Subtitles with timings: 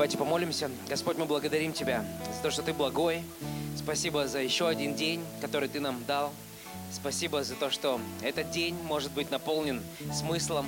[0.00, 0.70] Давайте помолимся.
[0.88, 3.22] Господь, мы благодарим Тебя за то, что Ты благой.
[3.76, 6.32] Спасибо за еще один день, который Ты нам дал.
[6.90, 10.66] Спасибо за то, что этот день может быть наполнен смыслом,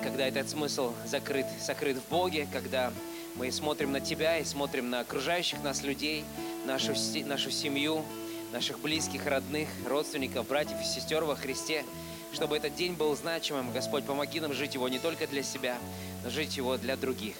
[0.00, 2.92] когда этот смысл закрыт, сокрыт в Боге, когда
[3.34, 6.24] мы смотрим на Тебя и смотрим на окружающих нас людей,
[6.64, 6.92] нашу,
[7.26, 8.04] нашу семью,
[8.52, 11.84] наших близких, родных, родственников, братьев и сестер во Христе,
[12.32, 13.72] чтобы этот день был значимым.
[13.72, 15.76] Господь, помоги нам жить его не только для себя,
[16.22, 17.34] но жить его для других.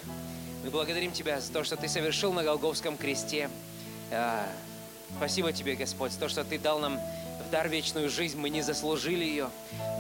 [0.63, 3.49] Мы благодарим Тебя за то, что Ты совершил на Голговском кресте.
[4.11, 4.47] А,
[5.17, 6.99] спасибо Тебе, Господь, за то, что Ты дал нам
[7.47, 8.39] в дар вечную жизнь.
[8.39, 9.49] Мы не заслужили ее,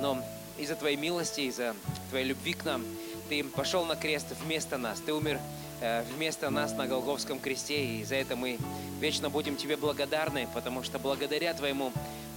[0.00, 0.22] но
[0.58, 1.74] из-за Твоей милости, из-за
[2.10, 2.84] Твоей любви к нам,
[3.30, 5.00] Ты пошел на крест вместо нас.
[5.00, 5.40] Ты умер
[5.80, 8.58] э, вместо нас на Голговском кресте, и за это мы
[9.00, 11.90] вечно будем Тебе благодарны, потому что благодаря Твоему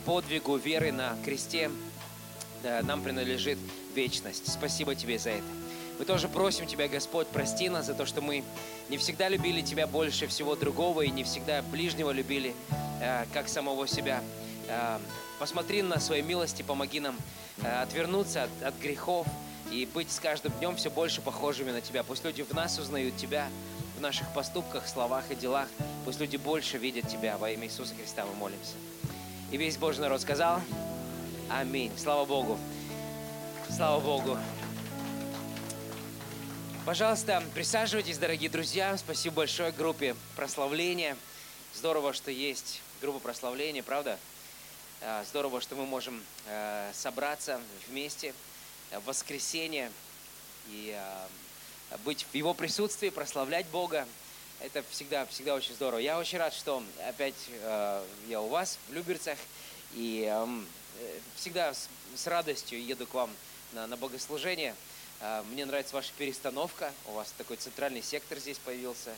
[0.05, 1.69] подвигу веры на кресте
[2.83, 3.57] нам принадлежит
[3.93, 4.49] вечность.
[4.49, 5.62] Спасибо Тебе за это.
[5.99, 8.43] Мы тоже просим Тебя, Господь, прости нас за то, что мы
[8.89, 12.55] не всегда любили Тебя больше всего другого и не всегда ближнего любили,
[13.01, 14.21] э, как самого себя.
[14.67, 14.97] Э,
[15.39, 17.15] посмотри на свои милости, помоги нам
[17.61, 19.27] э, отвернуться от, от грехов
[19.71, 22.03] и быть с каждым днем все больше похожими на Тебя.
[22.03, 23.47] Пусть люди в нас узнают Тебя,
[23.97, 25.67] в наших поступках, словах и делах.
[26.05, 27.37] Пусть люди больше видят Тебя.
[27.37, 28.75] Во имя Иисуса Христа мы молимся.
[29.51, 30.59] И весь Божий народ сказал
[31.49, 31.91] Аминь.
[31.97, 32.57] Слава Богу.
[33.69, 34.37] Слава Богу.
[36.85, 38.97] Пожалуйста, присаживайтесь, дорогие друзья.
[38.97, 41.15] Спасибо большое группе прославления.
[41.73, 44.19] Здорово, что есть группа прославления, правда?
[44.99, 48.33] А, здорово, что мы можем э, собраться вместе
[48.91, 49.89] в воскресенье
[50.71, 51.27] и а,
[52.03, 54.05] быть в Его присутствии, прославлять Бога.
[54.59, 55.99] Это всегда, всегда очень здорово.
[55.99, 57.49] Я очень рад, что опять
[58.27, 59.37] я у вас в Люберцах.
[59.93, 60.47] И э,
[61.37, 63.29] всегда с радостью еду к вам
[63.71, 64.75] на, на богослужение.
[65.25, 66.91] А, мне нравится ваша перестановка.
[67.05, 69.13] У вас такой центральный сектор здесь появился.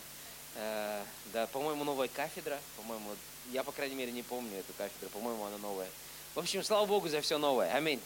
[0.54, 2.60] Э, да, по-моему, новая кафедра.
[2.78, 3.10] По-моему,
[3.52, 5.10] я, по крайней мере, не помню эту кафедру.
[5.10, 5.90] По-моему, она новая.
[6.36, 7.74] В общем, слава Богу за все новое.
[7.74, 8.00] Аминь.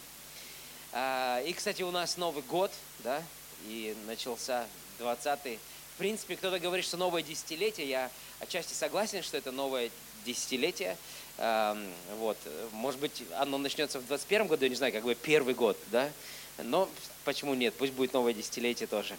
[0.93, 3.21] А, и, кстати, у нас Новый год, да,
[3.67, 4.65] и начался
[4.99, 5.59] 20-й.
[5.95, 7.89] В принципе, кто-то говорит, что новое десятилетие.
[7.89, 9.91] Я отчасти согласен, что это новое
[10.25, 10.95] десятилетие.
[11.37, 12.37] Вот.
[12.71, 16.09] Может быть, оно начнется в 21 году, я не знаю, как бы первый год, да?
[16.63, 16.89] Но
[17.25, 17.73] почему нет?
[17.77, 19.15] Пусть будет новое десятилетие тоже.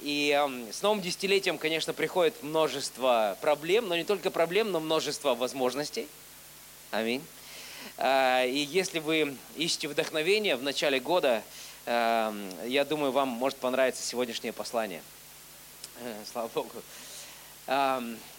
[0.00, 6.06] И с новым десятилетием, конечно, приходит множество проблем, но не только проблем, но множество возможностей.
[6.90, 7.24] Аминь.
[7.96, 11.42] А, и если вы ищете вдохновение в начале года,
[11.86, 15.02] я думаю, вам может понравиться сегодняшнее послание.
[16.00, 16.70] Э, слава Богу.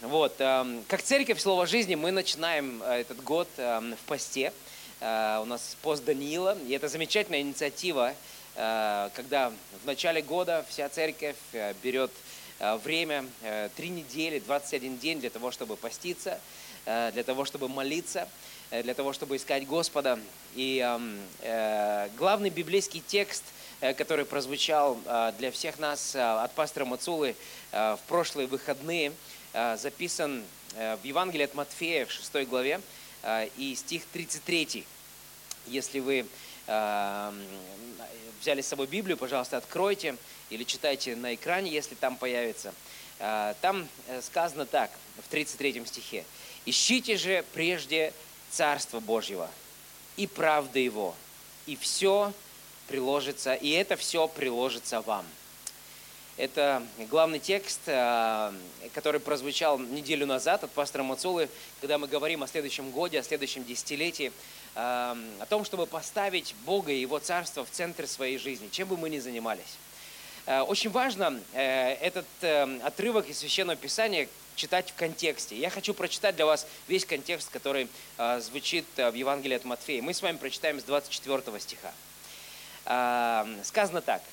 [0.02, 0.36] Вот.
[0.36, 4.52] Как церковь Слова Жизни мы начинаем э, этот год в посте.
[5.00, 8.14] Э, у нас пост Даниила, и это замечательная инициатива,
[8.54, 9.50] э, когда
[9.82, 12.10] в начале года вся церковь э, берет
[12.84, 13.24] время,
[13.74, 16.38] три недели, 21 день для того, чтобы поститься,
[16.84, 18.28] для того, чтобы молиться,
[18.70, 20.18] для того, чтобы искать Господа.
[20.56, 20.86] И
[22.18, 23.44] главный библейский текст,
[23.96, 24.98] который прозвучал
[25.38, 27.34] для всех нас от пастора Мацулы
[27.72, 29.14] в прошлые выходные,
[29.54, 30.44] записан
[30.74, 32.82] в Евангелии от Матфея в 6 главе,
[33.56, 34.84] и стих 33.
[35.66, 36.26] Если вы
[36.66, 37.32] э,
[38.40, 40.16] взяли с собой Библию, пожалуйста, откройте
[40.48, 42.74] или читайте на экране, если там появится.
[43.18, 43.88] Э, там
[44.22, 44.90] сказано так,
[45.24, 46.24] в 33 стихе.
[46.66, 48.12] «Ищите же прежде
[48.50, 49.50] Царство Божьего
[50.16, 51.14] и правды Его,
[51.66, 52.32] и все
[52.88, 55.24] приложится, и это все приложится вам».
[56.36, 58.52] Это главный текст, э,
[58.94, 61.48] который прозвучал неделю назад от пастора Мацулы,
[61.80, 64.32] когда мы говорим о следующем годе, о следующем десятилетии,
[64.74, 68.96] э, о том, чтобы поставить Бога и Его Царство в центр своей жизни, чем бы
[68.96, 69.76] мы ни занимались.
[70.46, 72.26] Э, очень важно этот
[72.82, 75.56] отрывок из Священного Писания читать в контексте.
[75.56, 77.88] Я хочу прочитать для вас весь контекст, который
[78.40, 80.02] звучит в Евангелии от Матфея.
[80.02, 81.92] Мы с вами прочитаем с 24 стиха.
[83.64, 84.22] Сказано так–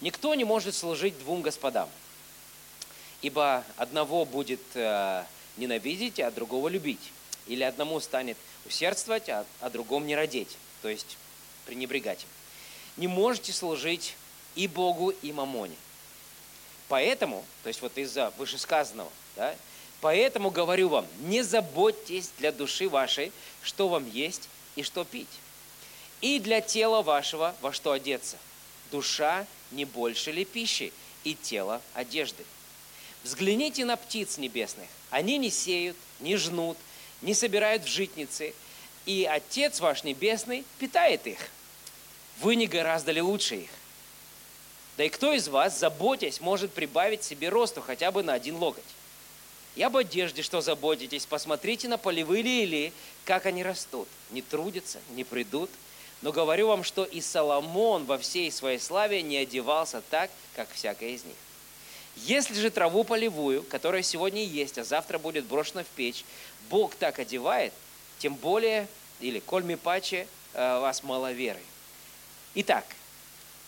[0.00, 1.88] Никто не может служить двум господам,
[3.22, 5.24] ибо одного будет э,
[5.56, 7.12] ненавидеть, а другого любить.
[7.46, 11.16] Или одному станет усердствовать, а, а другому не родить, то есть
[11.64, 12.26] пренебрегать.
[12.96, 14.16] Не можете служить
[14.54, 15.76] и Богу, и Мамоне.
[16.88, 19.54] Поэтому, то есть вот из-за вышесказанного, да,
[20.00, 23.32] поэтому говорю вам, не заботьтесь для души вашей,
[23.62, 25.28] что вам есть и что пить,
[26.20, 28.36] и для тела вашего, во что одеться.
[28.90, 30.92] Душа не больше ли пищи
[31.24, 32.44] и тело одежды?
[33.22, 34.88] Взгляните на птиц небесных.
[35.10, 36.76] Они не сеют, не жнут,
[37.22, 38.54] не собирают в житницы,
[39.04, 41.38] и Отец ваш Небесный питает их.
[42.40, 43.70] Вы не гораздо ли лучше их?
[44.96, 48.84] Да и кто из вас, заботясь, может прибавить себе росту хотя бы на один локоть?
[49.74, 52.92] И об одежде, что заботитесь, посмотрите на полевые лилии,
[53.24, 54.08] как они растут.
[54.30, 55.70] Не трудятся, не придут.
[56.22, 61.10] Но говорю вам, что и Соломон во всей своей славе не одевался так, как всякая
[61.10, 61.36] из них.
[62.16, 66.24] Если же траву полевую, которая сегодня есть, а завтра будет брошена в печь,
[66.70, 67.74] Бог так одевает,
[68.18, 68.88] тем более,
[69.20, 71.60] или кольми паче, э, вас мало веры.
[72.54, 72.86] Итак,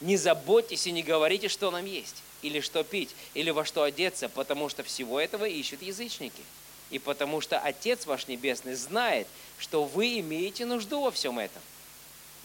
[0.01, 4.31] не заботьтесь и не говорите, что нам есть, или что пить, или во что одеться,
[4.31, 6.43] потому что всего этого ищут язычники.
[6.91, 9.27] И потому что Отец ваш Небесный знает,
[9.59, 11.61] что вы имеете нужду во всем этом.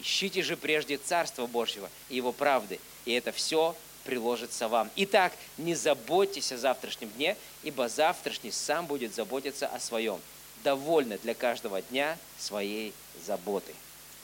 [0.04, 3.74] Ищите же прежде Царство Божьего и Его правды, и это все
[4.04, 4.90] приложится вам.
[4.98, 10.20] Итак, не заботьтесь о завтрашнем дне, ибо завтрашний сам будет заботиться о своем.
[10.62, 12.94] Довольно для каждого дня своей
[13.26, 13.74] заботы.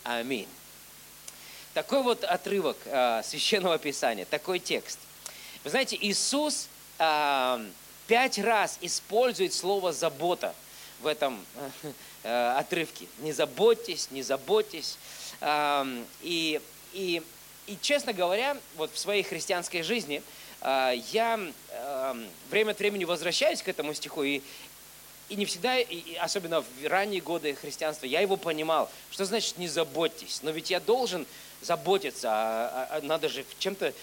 [0.04, 0.50] Аминь.
[1.74, 5.00] Такой вот отрывок э, Священного Писания, такой текст.
[5.64, 6.68] Вы знаете, Иисус
[6.98, 7.66] э,
[8.08, 10.54] пять раз использует слово «забота»
[11.00, 11.46] в этом
[12.24, 13.08] э, отрывке.
[13.20, 14.98] Не заботьтесь, не заботьтесь.
[15.42, 16.62] И,
[16.94, 17.22] и,
[17.68, 20.22] и, честно говоря, вот в своей христианской жизни
[20.62, 21.40] э, я
[22.50, 24.42] время от времени возвращаюсь к этому стиху, и,
[25.30, 28.90] и не всегда, и особенно в ранние годы христианства, я его понимал.
[29.12, 30.42] Что значит «не заботьтесь»?
[30.42, 31.26] Но ведь я должен
[31.62, 33.94] заботиться, а, а, а надо же чем-то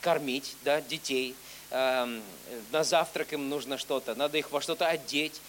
[0.00, 1.34] кормить да, детей.
[1.70, 5.40] На завтрак им нужно что-то, надо их во что-то одеть.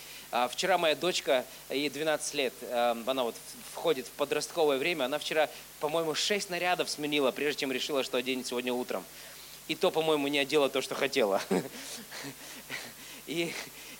[0.49, 3.35] Вчера моя дочка, ей 12 лет, эм, она вот
[3.73, 5.49] входит в подростковое время, она вчера,
[5.81, 9.03] по-моему, 6 нарядов сменила, прежде чем решила, что оденет сегодня утром.
[9.67, 11.41] И то, по-моему, не одела то, что хотела.
[13.27, 13.53] И,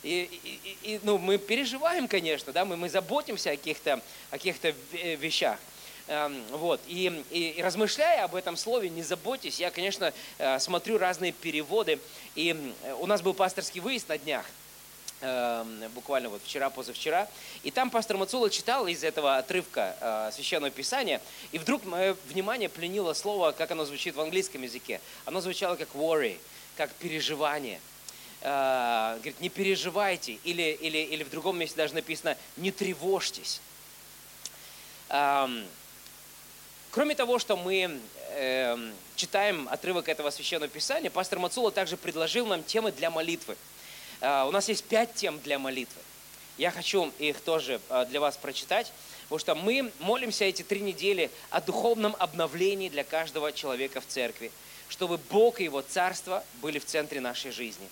[0.03, 4.55] и, и, и ну, мы переживаем, конечно, да, мы, мы заботимся о каких-то каких
[4.91, 5.57] вещах.
[6.07, 6.81] Эм, вот.
[6.87, 11.99] И, и, и размышляя об этом слове, не заботьтесь, я, конечно, э, смотрю разные переводы.
[12.35, 14.45] И у нас был пасторский выезд на днях,
[15.93, 17.27] буквально вот вчера, позавчера.
[17.63, 21.21] И там пастор Мацула читал из этого отрывка э, Священного Писания,
[21.51, 24.99] и вдруг мое внимание пленило слово, как оно звучит в английском языке.
[25.25, 26.39] Оно звучало как worry,
[26.75, 27.79] как переживание.
[28.41, 33.61] Э, говорит, не переживайте, или, или, или в другом месте даже написано, не тревожьтесь.
[35.09, 35.65] Эм,
[36.91, 38.01] Кроме того, что мы
[38.31, 43.55] э, читаем отрывок этого священного писания, пастор Мацула также предложил нам темы для молитвы.
[44.21, 46.01] Э, у нас есть пять тем для молитвы.
[46.57, 48.91] Я хочу их тоже э, для вас прочитать,
[49.23, 54.51] потому что мы молимся эти три недели о духовном обновлении для каждого человека в церкви,
[54.89, 57.87] чтобы Бог и Его Царство были в центре нашей жизни.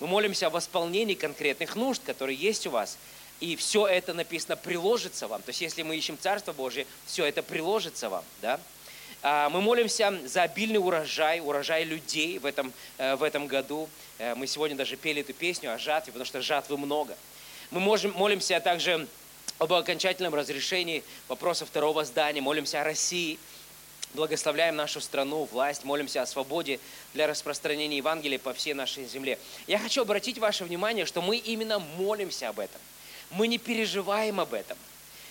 [0.00, 2.98] Мы молимся о восполнении конкретных нужд, которые есть у вас,
[3.40, 5.42] и все это написано приложится вам.
[5.42, 8.24] То есть, если мы ищем Царство Божие, все это приложится вам.
[8.40, 8.60] Да?
[9.28, 13.88] А, мы молимся за обильный урожай, урожай людей в этом, э, в этом году.
[14.18, 17.16] Э, мы сегодня даже пели эту песню о жатве, потому что жатвы много.
[17.72, 19.08] Мы можем, молимся также
[19.58, 23.40] об окончательном разрешении вопроса второго здания, молимся о России,
[24.14, 26.78] благословляем нашу страну, власть, молимся о свободе
[27.12, 29.40] для распространения Евангелия по всей нашей земле.
[29.66, 32.80] Я хочу обратить ваше внимание, что мы именно молимся об этом–
[33.30, 34.78] мы не переживаем об этом,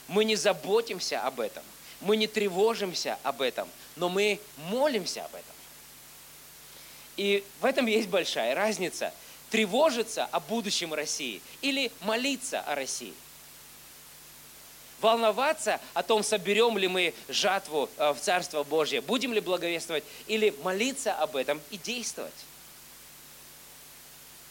[0.08, 1.64] мы не заботимся об этом,
[2.02, 4.40] мы не тревожимся об этом, но мы
[4.70, 5.56] молимся об этом.
[7.18, 9.14] И в этом есть большая разница.
[9.50, 13.14] Тревожиться о будущем России или молиться о России.
[15.00, 20.54] Волноваться о том, соберем ли мы жатву э, в Царство Божье, будем ли благовествовать, или
[20.64, 22.34] молиться об этом и действовать.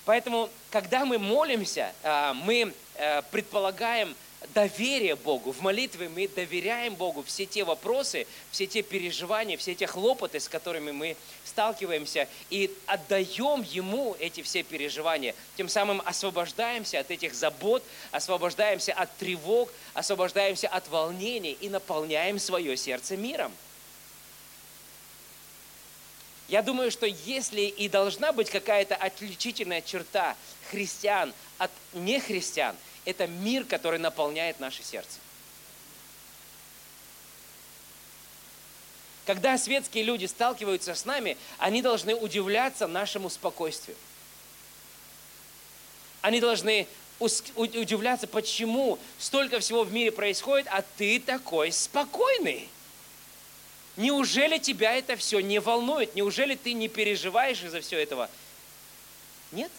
[0.04, 4.14] Поэтому, когда мы молимся, э, мы Э, предполагаем
[4.53, 5.53] доверие Богу.
[5.53, 10.49] В молитве мы доверяем Богу все те вопросы, все те переживания, все те хлопоты, с
[10.49, 15.35] которыми мы сталкиваемся, и отдаем Ему эти все переживания.
[15.57, 22.77] Тем самым освобождаемся от этих забот, освобождаемся от тревог, освобождаемся от волнений и наполняем свое
[22.77, 23.53] сердце миром.
[26.49, 30.37] Я думаю, что если и должна быть какая-то отличительная черта
[30.71, 35.18] христиан от нехристиан, это мир, который наполняет наше сердце.
[39.26, 43.96] Когда светские люди сталкиваются с нами, они должны удивляться нашему спокойствию.
[46.20, 46.87] Они должны
[47.20, 52.68] удивляться, почему столько всего в мире происходит, а ты такой спокойный.
[53.96, 56.14] Неужели тебя это все не волнует?
[56.14, 58.28] Неужели ты не переживаешь из-за всего этого?
[59.52, 59.70] Нет.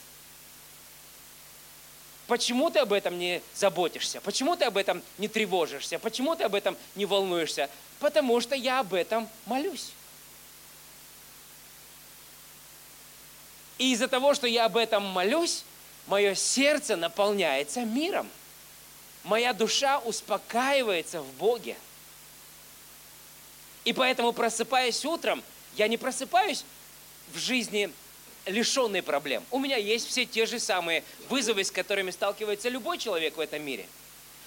[2.28, 4.20] Почему ты об этом не заботишься?
[4.22, 6.00] Почему ты об этом не тревожишься?
[6.00, 7.70] Почему ты об этом не волнуешься?
[8.00, 9.92] Потому что я об этом молюсь.
[13.78, 15.64] И из-за того, что я об этом молюсь,
[16.08, 18.30] мое сердце наполняется миром.
[19.24, 21.76] Моя душа успокаивается в Боге.
[23.84, 25.44] И поэтому, просыпаясь утром,
[25.76, 26.64] я не просыпаюсь
[27.34, 27.92] в жизни
[28.46, 29.44] лишенной проблем.
[29.52, 33.62] У меня есть все те же самые вызовы, с которыми сталкивается любой человек в этом
[33.64, 33.86] мире.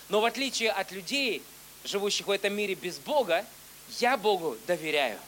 [0.09, 1.43] Но в отличие от людей,
[1.85, 3.45] живущих в этом мире без Бога,
[3.99, 5.19] я Богу доверяю.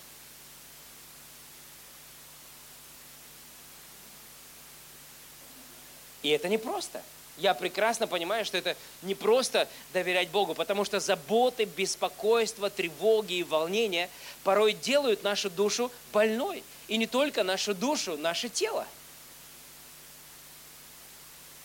[6.22, 7.02] И это не просто.
[7.38, 13.42] Я прекрасно понимаю, что это не просто доверять Богу, потому что заботы, беспокойство, тревоги и
[13.42, 14.10] волнения
[14.44, 16.62] порой делают нашу душу больной.
[16.90, 18.84] И не только нашу душу, наше тело.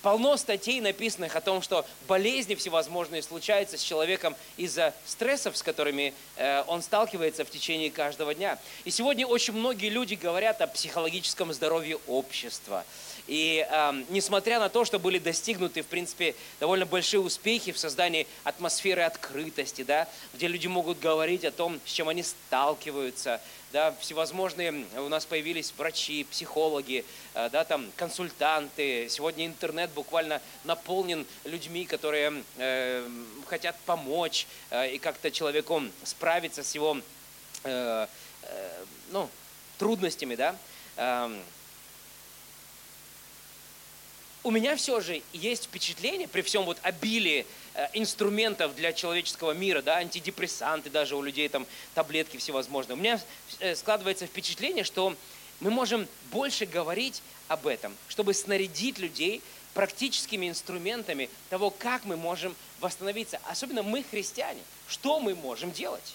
[0.03, 6.13] Полно статей, написанных о том, что болезни всевозможные случаются с человеком из-за стрессов, с которыми
[6.35, 8.59] э, он сталкивается в течение каждого дня.
[8.83, 12.85] И сегодня очень многие люди говорят о психологическом здоровье общества.
[13.27, 18.27] И э, несмотря на то, что были достигнуты, в принципе, довольно большие успехи в создании
[18.43, 23.41] атмосферы открытости, да, где люди могут говорить о том, с чем они сталкиваются,
[23.73, 27.03] да, всевозможные у нас появились врачи, психологи,
[27.33, 29.09] э, да, там, консультанты.
[29.09, 33.09] Сегодня интернет буквально наполнен людьми, которые э,
[33.47, 36.97] хотят помочь э, и как-то человеку справиться с его
[37.63, 38.07] э,
[38.43, 39.29] э, ну,
[39.79, 40.55] трудностями, да.
[40.95, 41.35] Э,
[44.45, 49.81] у меня все же есть впечатление, при всем вот обилии э, инструментов для человеческого мира,
[49.81, 52.95] да, антидепрессанты даже у людей, там таблетки всевозможные.
[52.95, 53.19] У меня
[53.59, 55.15] э, складывается впечатление, что
[55.61, 59.41] мы можем больше говорить об этом, чтобы снарядить людей
[59.73, 63.39] практическими инструментами того, как мы можем восстановиться.
[63.45, 66.13] Особенно мы, христиане, что мы можем делать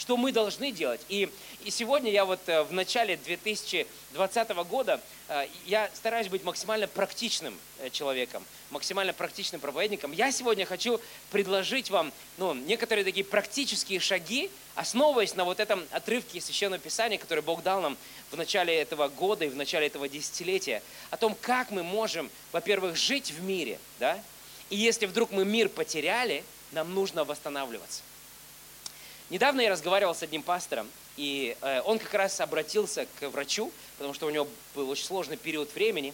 [0.00, 1.02] что мы должны делать.
[1.10, 1.28] И,
[1.62, 7.54] и сегодня я вот э, в начале 2020 года, э, я стараюсь быть максимально практичным
[7.80, 10.12] э, человеком, максимально практичным проповедником.
[10.12, 10.98] Я сегодня хочу
[11.30, 17.18] предложить вам ну, некоторые такие практические шаги, основываясь на вот этом отрывке из Священного Писания,
[17.18, 17.98] который Бог дал нам
[18.30, 22.96] в начале этого года и в начале этого десятилетия, о том, как мы можем, во-первых,
[22.96, 24.18] жить в мире, да,
[24.70, 26.42] и если вдруг мы мир потеряли,
[26.72, 28.00] нам нужно восстанавливаться.
[29.30, 34.12] Недавно я разговаривал с одним пастором, и э, он как раз обратился к врачу, потому
[34.12, 36.12] что у него был очень сложный период времени.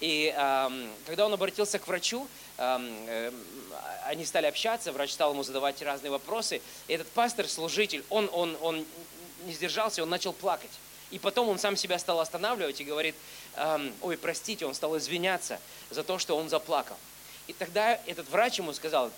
[0.00, 3.32] И э, когда он обратился к врачу, э,
[4.04, 6.60] они стали общаться, врач стал ему задавать разные вопросы.
[6.88, 8.84] И этот пастор, служитель, он, он, он
[9.46, 10.70] не сдержался, он начал плакать.
[11.10, 13.14] И потом он сам себя стал останавливать и говорит,
[14.02, 15.58] ой, простите, он стал извиняться
[15.88, 16.98] за то, что он заплакал.
[17.46, 19.10] И тогда этот врач ему сказал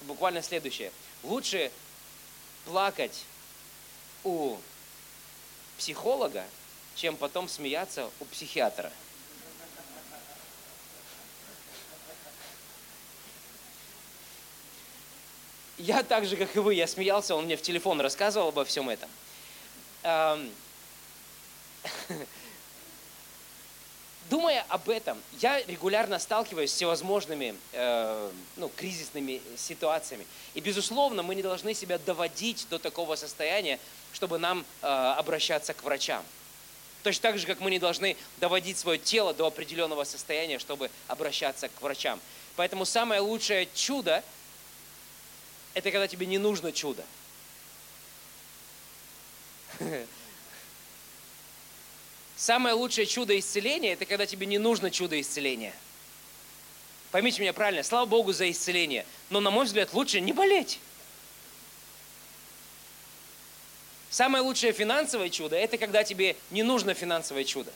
[0.00, 0.90] буквально следующее.
[1.22, 1.70] Лучше
[2.64, 3.24] плакать
[4.24, 4.56] у
[5.78, 6.44] психолога,
[6.94, 8.92] чем потом смеяться у психиатра.
[15.78, 18.88] Я так же, как и вы, я смеялся, он мне в телефон рассказывал обо всем
[18.88, 19.10] этом.
[24.32, 30.26] Думая об этом, я регулярно сталкиваюсь с всевозможными э, ну, кризисными ситуациями.
[30.54, 33.78] И, безусловно, мы не должны себя доводить до такого состояния,
[34.14, 36.24] чтобы нам э, обращаться к врачам.
[37.02, 41.68] Точно так же, как мы не должны доводить свое тело до определенного состояния, чтобы обращаться
[41.68, 42.18] к врачам.
[42.56, 44.24] Поэтому самое лучшее чудо–
[45.74, 47.04] это когда тебе не нужно чудо.
[52.42, 55.72] Самое лучшее чудо исцеления– это когда тебе не нужно чудо исцеления.
[57.12, 60.80] Поймите меня правильно, слава Богу за исцеление, но, на мой взгляд, лучше не болеть.
[64.10, 67.72] Самое лучшее финансовое чудо– это когда тебе не нужно финансовое чудо.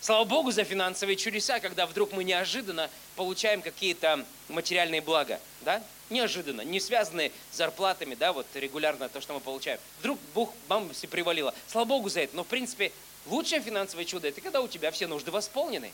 [0.00, 5.40] Слава Богу за финансовые чудеса, когда вдруг мы неожиданно получаем какие-то материальные блага.
[5.62, 5.82] Да?
[6.10, 9.78] Неожиданно, не связанные с зарплатами, да, вот регулярно то, что мы получаем.
[10.00, 11.54] Вдруг Бог вам все привалило.
[11.68, 12.36] Слава Богу за это.
[12.36, 12.92] Но, в принципе,
[13.26, 15.92] лучшее финансовое чудо– это когда у тебя все нужды восполнены.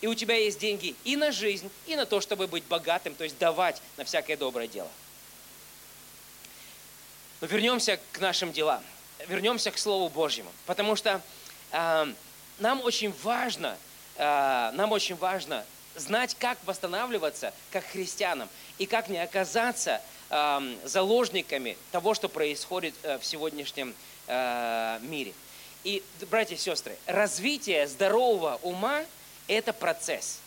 [0.00, 3.24] И у тебя есть деньги и на жизнь, и на то, чтобы быть богатым, то
[3.24, 4.90] есть давать на всякое доброе дело.
[7.40, 8.82] Но вернемся к нашим делам.
[9.26, 10.52] Вернемся к Слову Божьему.
[10.66, 11.22] Потому что
[11.72, 12.12] э,
[12.58, 13.76] нам очень важно,
[14.16, 15.64] э, нам очень важно
[15.96, 18.48] знать, как восстанавливаться как христианам
[18.78, 20.00] и как не оказаться
[20.30, 23.94] э, заложниками того, что происходит э, в сегодняшнем
[24.26, 25.32] э, мире.
[25.84, 29.04] И, братья и сестры, развитие здорового ума–
[29.48, 30.40] это процесс.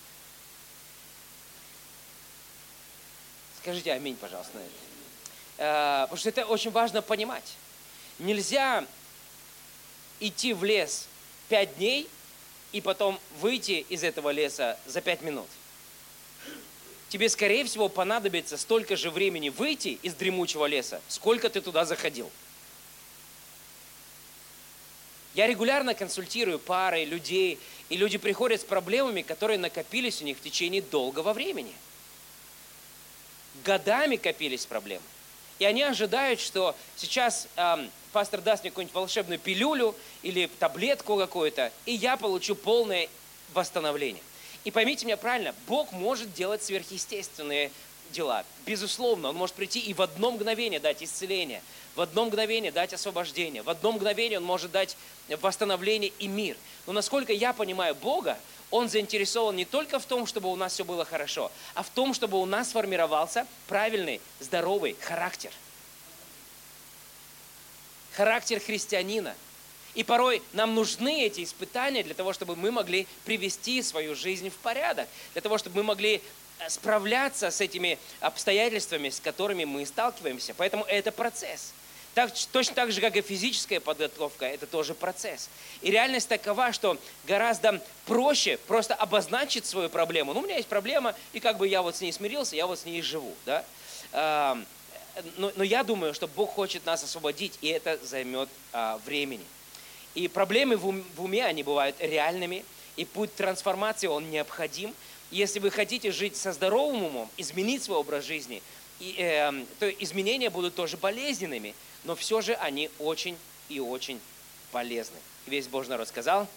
[3.62, 4.58] Скажите аминь, пожалуйста.
[5.58, 7.56] Э, потому что это очень важно понимать.
[8.20, 8.86] Нельзя
[10.20, 11.08] идти в лес
[11.48, 12.10] пять дней
[12.72, 15.48] и потом выйти из этого леса за пять минут.
[17.10, 22.30] Тебе, скорее всего, понадобится столько же времени выйти из дремучего леса, сколько ты туда заходил.
[25.34, 27.60] Я регулярно консультирую пары, людей,
[27.90, 31.74] и люди приходят с проблемами, которые накопились у них в течение долгого времени.
[33.64, 35.04] Годами копились проблемы.
[35.58, 41.72] И они ожидают, что сейчас эм, пастор даст мне какую-нибудь волшебную пилюлю или таблетку какую-то,
[41.86, 43.10] и я получу полное
[43.54, 44.24] восстановление.
[44.66, 47.72] И поймите меня правильно, Бог может делать сверхъестественные
[48.12, 48.44] дела.
[48.66, 51.62] Безусловно, Он может прийти и в одно мгновение дать исцеление,
[51.96, 54.98] в одно мгновение дать освобождение, в одно мгновение Он может дать
[55.42, 56.58] восстановление и мир.
[56.88, 58.38] Но насколько я понимаю Бога,
[58.72, 62.14] Он заинтересован не только в том, чтобы у нас все было хорошо, а в том,
[62.14, 65.52] чтобы у нас сформировался правильный, здоровый характер.
[68.20, 69.34] Характер христианина–
[69.96, 74.56] и порой нам нужны эти испытания для того, чтобы мы могли привести свою жизнь в
[74.56, 76.22] порядок, для того, чтобы мы могли
[76.60, 80.54] э, справляться с этими обстоятельствами, с которыми мы сталкиваемся.
[80.54, 81.72] Поэтому это процесс.
[82.14, 85.48] Так, точно так же, как и физическая подготовка, это тоже процесс.
[85.82, 90.34] И реальность такова, что гораздо проще просто обозначить свою проблему.
[90.34, 92.80] Ну, у меня есть проблема, и как бы я вот с ней смирился, я вот
[92.80, 93.34] с ней живу.
[93.46, 93.64] Да?
[95.38, 99.46] Но, но я думаю, что Бог хочет нас освободить, и это займет а, времени.
[100.16, 104.94] И проблемы в уме, они бывают реальными, и путь трансформации, он необходим.
[105.32, 108.62] Если вы хотите жить со здоровым умом, изменить свой образ жизни,
[109.00, 111.74] и, э, то изменения будут тоже болезненными,
[112.04, 113.38] но все же они очень
[113.70, 114.20] и очень
[114.72, 115.18] полезны.
[115.46, 116.48] весь Божий народ сказал.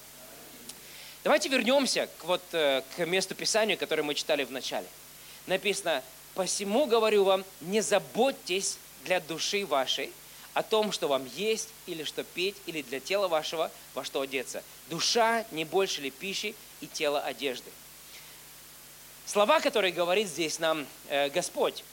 [1.25, 4.87] Давайте вернемся к, вот, э, к месту Писания, которое мы читали в начале.
[5.47, 6.03] Написано,
[6.35, 10.13] «Посему, говорю вам, не заботьтесь для души вашей,
[10.55, 14.63] о том, что вам есть или что петь, или для тела вашего во что одеться.
[14.91, 17.71] Душа не больше ли пищи и тело одежды.
[19.27, 21.85] Слова, которые говорит здесь нам э, Господь,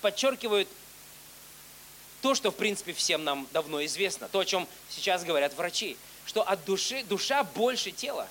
[0.00, 0.68] подчеркивают
[2.22, 6.42] то, что, в принципе, всем нам давно известно, то, о чем сейчас говорят врачи, что
[6.42, 8.26] от души, душа больше тела.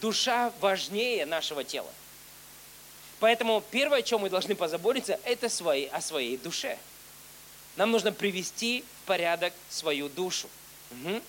[0.00, 1.92] Душа важнее нашего тела.
[3.20, 6.78] Поэтому первое, о чем мы должны позаботиться, это свои, о своей душе–
[7.78, 10.48] нам нужно привести в порядок свою душу.
[10.90, 11.22] Угу.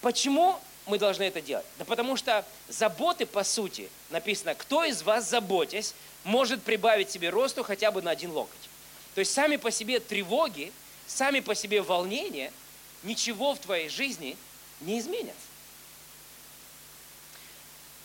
[0.00, 1.66] Почему мы должны это делать?
[1.78, 5.94] Да потому что заботы, по сути, написано, кто из вас, заботясь,
[6.24, 8.70] может прибавить себе росту хотя бы на один локоть.
[9.14, 10.72] То есть сами по себе тревоги,
[11.06, 12.50] сами по себе волнения
[13.02, 14.38] ничего в твоей жизни
[14.80, 15.36] не изменят.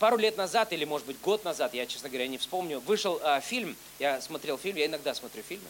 [0.00, 3.40] Пару лет назад, или может быть год назад, я, честно говоря, не вспомню, вышел э,
[3.40, 5.68] фильм, я смотрел фильм, я иногда смотрю фильмы,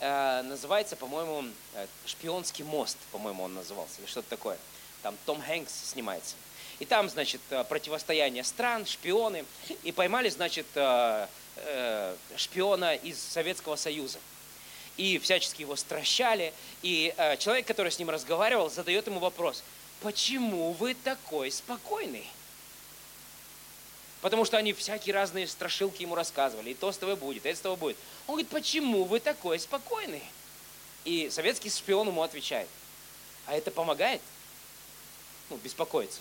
[0.00, 4.56] Э, называется, по-моему, э, «Шпионский мост», по-моему, он назывался, или что-то такое.
[5.02, 6.36] Там Том Хэнкс снимается.
[6.78, 9.44] И там, значит, э, противостояние стран, шпионы.
[9.82, 10.66] И поймали, значит,
[12.36, 14.18] шпиона из Советского Союза.
[14.96, 16.54] И всячески его стращали.
[16.80, 19.62] И человек, который с ним разговаривал, задает ему вопрос,
[20.00, 22.26] почему вы такой спокойный?
[24.20, 26.70] Потому что они всякие разные страшилки ему рассказывали.
[26.70, 27.96] И то с того будет, и это с того будет.
[28.26, 30.22] Он говорит, почему вы такой спокойный?
[31.04, 32.68] И советский шпион ему отвечает,
[33.46, 34.20] а это помогает?
[35.48, 36.20] Ну, беспокоиться.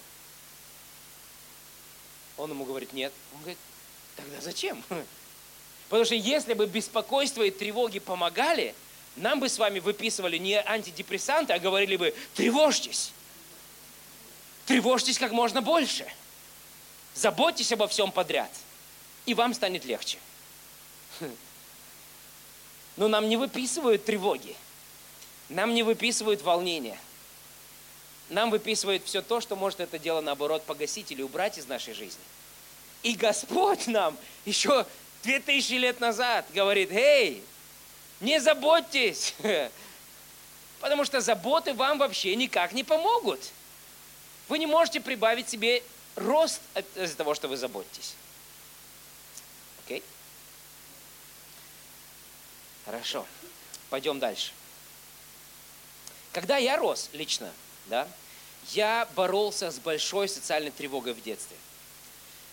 [2.37, 3.11] Он ему говорит, нет.
[3.33, 3.57] Он говорит,
[4.15, 4.81] тогда зачем?
[5.89, 8.73] Потому что если бы беспокойство и тревоги помогали,
[9.17, 13.11] нам бы с вами выписывали не антидепрессанты, а говорили бы, тревожьтесь.
[14.65, 16.07] Тревожьтесь как можно больше.
[17.13, 18.51] Заботьтесь обо всем подряд,
[19.25, 20.17] и вам станет легче.
[22.95, 24.55] Но нам не выписывают тревоги,
[25.49, 26.99] нам не выписывают волнения.
[28.29, 32.21] Нам выписывают все то, что может это дело, наоборот, погасить или убрать из нашей жизни.
[33.01, 34.85] И Господь нам еще
[35.23, 37.43] две тысячи лет назад говорит, эй,
[38.19, 39.33] не заботьтесь,
[40.79, 43.39] потому что заботы вам вообще никак не помогут.
[44.47, 45.81] Вы не можете прибавить себе
[46.19, 46.61] рост
[46.95, 48.13] из-за того, что вы заботитесь.
[49.85, 50.03] Окей?
[52.85, 53.25] Хорошо.
[53.89, 54.51] Пойдем дальше.
[56.31, 57.51] Когда я рос лично,
[57.87, 58.07] да,
[58.71, 61.57] я боролся с большой социальной тревогой в детстве.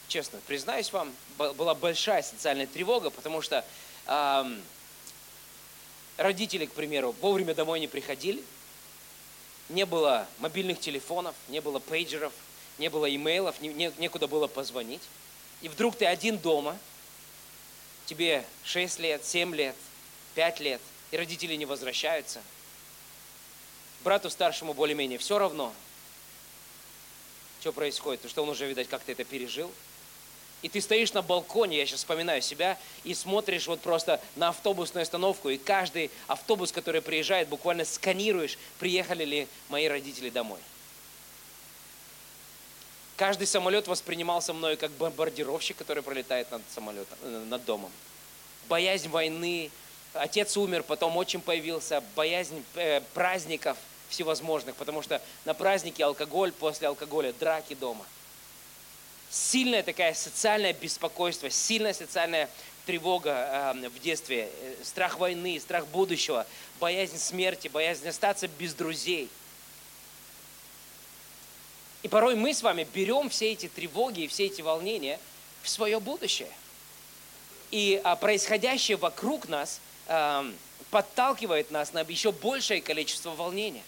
[0.09, 3.65] Честно, признаюсь вам, была большая социальная тревога, потому что
[4.07, 4.63] эм,
[6.17, 8.43] родители, к примеру, вовремя домой не приходили,
[9.69, 12.33] не было мобильных телефонов, не было пейджеров–
[12.79, 15.03] не было имейлов, не, не, некуда было позвонить.
[15.63, 16.79] И вдруг ты один дома,
[18.07, 19.77] тебе 6 лет, 7 лет,
[20.35, 22.43] 5 лет, и родители не возвращаются.
[24.05, 25.73] брату старшему более-менее все равно,
[27.61, 29.73] что происходит, потому что он уже, видать, как-то это пережил.
[30.63, 35.03] И ты стоишь на балконе, я сейчас вспоминаю себя, и смотришь вот просто на автобусную
[35.03, 40.61] остановку, и каждый автобус, который приезжает, буквально сканируешь, приехали ли мои родители домой.
[43.17, 47.91] Каждый самолет воспринимался мною как бомбардировщик, который пролетает над самолетом, э, над домом.
[48.69, 49.71] Боязнь войны,
[50.13, 53.79] отец умер, потом отчим появился, боязнь э, праздников
[54.11, 58.05] всевозможных, потому что на празднике алкоголь, после алкоголя драки дома.
[59.31, 62.51] Сильное такая социальное беспокойство, сильная социальная
[62.85, 66.47] тревога э, в детстве, э, страх войны, страх будущего,
[66.81, 69.31] боязнь смерти, боязнь остаться без друзей–
[72.03, 75.19] и порой мы с вами берем все эти тревоги и все эти волнения
[75.63, 76.51] в свое будущее.
[77.71, 80.47] И а, происходящее вокруг нас а,
[80.91, 83.83] подталкивает нас на еще большее количество волнения.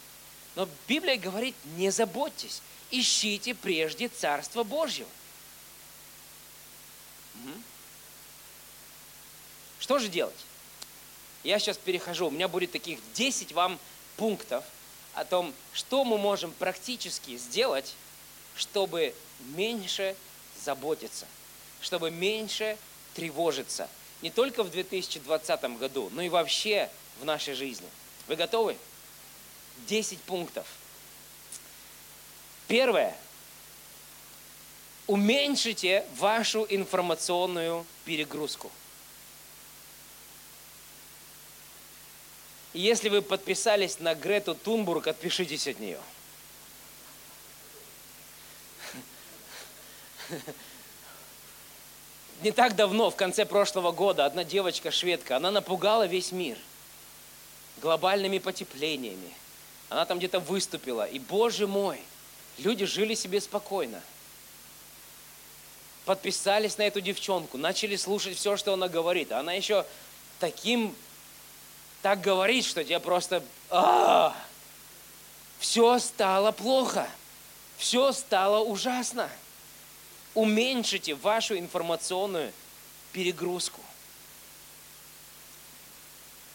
[0.57, 5.09] Но Библия говорит, не заботьтесь, ищите прежде Царство Божьего.
[9.79, 10.35] Что же делать?
[11.45, 13.79] Я сейчас перехожу, у меня будет таких 10 вам
[14.17, 14.65] пунктов
[15.19, 17.95] о том, что мы можем практически сделать,
[18.57, 19.15] чтобы
[19.57, 20.15] меньше
[20.65, 21.27] заботиться,
[21.81, 22.77] чтобы меньше
[23.15, 23.89] тревожиться.
[24.23, 26.89] Не только в 2020 году, но и вообще
[27.21, 27.89] в нашей жизни.
[28.29, 28.77] Вы готовы?
[29.89, 30.67] 10 пунктов.
[32.69, 33.17] Первое.
[35.09, 38.71] Уменьшите вашу информационную перегрузку.
[42.75, 46.01] Если вы подписались на Грету Тунбург, отпишитесь от нее–
[52.43, 56.57] Не так давно, в конце прошлого года, одна девочка-шведка, она напугала весь мир
[57.81, 59.33] глобальными потеплениями.
[59.89, 61.07] Она там где-то выступила.
[61.07, 62.01] И, боже мой,
[62.59, 64.01] люди жили себе спокойно.
[66.05, 69.33] Подписались на эту девчонку, начали слушать все, что она говорит.
[69.33, 69.85] Она еще
[70.39, 70.95] таким,
[72.03, 73.43] так говорит, что тебе просто...
[73.71, 74.37] А,
[75.59, 77.09] все стало плохо.
[77.77, 79.31] Все стало ужасно
[80.39, 82.53] уменьшите вашу информационную
[83.13, 83.81] перегрузку.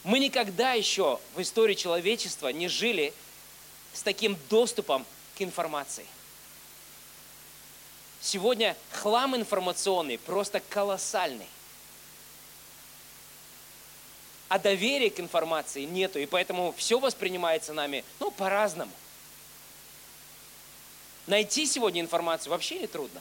[0.04, 3.14] Мы никогда еще в истории человечества не жили
[3.94, 5.06] с таким доступом
[5.38, 6.06] к информации.
[8.22, 11.48] Сегодня хлам информационный просто колоссальный.
[14.54, 18.92] А доверия к информации нету, и поэтому все воспринимается нами, ну, по-разному.
[21.26, 23.20] Найти сегодня информацию вообще не трудно.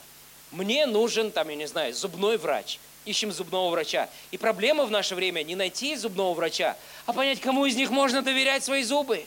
[0.51, 2.79] Мне нужен, там, я не знаю, зубной врач.
[3.07, 4.11] Ищем зубного врача.
[4.31, 8.21] И проблема в наше время не найти зубного врача, а понять, кому из них можно
[8.21, 9.25] доверять свои зубы.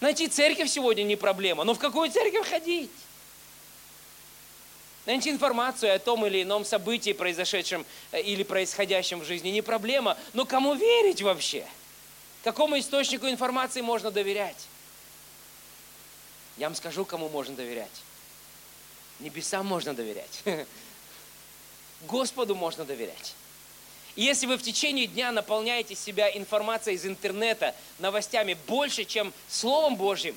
[0.00, 2.90] Найти церковь сегодня не проблема, но в какую церковь ходить?
[5.06, 10.18] Найти информацию о том или ином событии, произошедшем э, или происходящем в жизни, не проблема,
[10.34, 11.66] но кому верить вообще?
[12.44, 14.66] Какому источнику информации можно доверять?
[16.56, 18.02] Я вам скажу, кому можно доверять.
[19.20, 20.42] Небесам можно доверять.
[22.02, 23.34] Господу можно доверять.
[24.16, 29.96] И если вы в течение дня наполняете себя информацией из интернета, новостями больше, чем Словом
[29.96, 30.36] Божьим,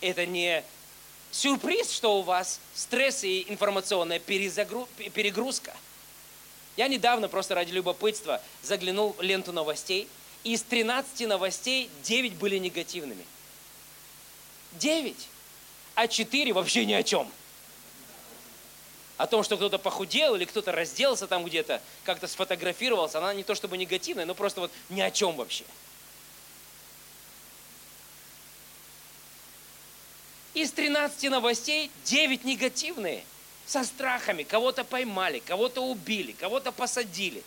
[0.00, 0.64] это не
[1.30, 5.74] сюрприз, что у вас стресс и информационная перегрузка.
[6.76, 10.08] Я недавно просто ради любопытства заглянул в ленту новостей,
[10.44, 13.24] и из 13 новостей 9 были негативными–
[14.72, 15.28] Девять.
[15.94, 17.30] А четыре вообще ни о чем.
[19.16, 23.54] О том, что кто-то похудел или кто-то разделся там где-то, как-то сфотографировался, она не то
[23.54, 25.64] чтобы негативная, но просто вот ни о чем вообще.
[30.54, 33.24] Из 13 новостей 9 негативные,
[33.70, 34.42] со страхами.
[34.42, 37.42] Кого-то поймали, кого-то убили, кого-то посадили.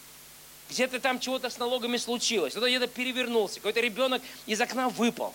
[0.70, 5.34] Где-то там чего-то с налогами случилось, кто-то где-то перевернулся, какой-то ребенок из окна выпал.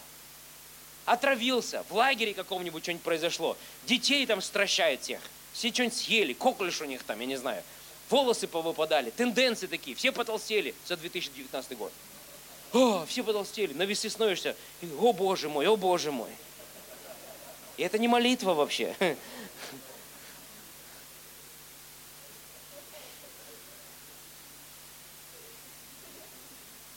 [1.04, 5.20] Отравился, в лагере каком-нибудь что-нибудь произошло, детей там стращают всех,
[5.52, 7.62] все что-нибудь съели, коклюш у них там, я не знаю,
[8.09, 11.92] волосы повыпадали, тенденции такие, все потолстели за 2019 год.
[12.72, 16.31] О, все потолстели, на весы становишься, и, о боже мой, о боже мой.
[17.79, 18.95] И это не молитва вообще.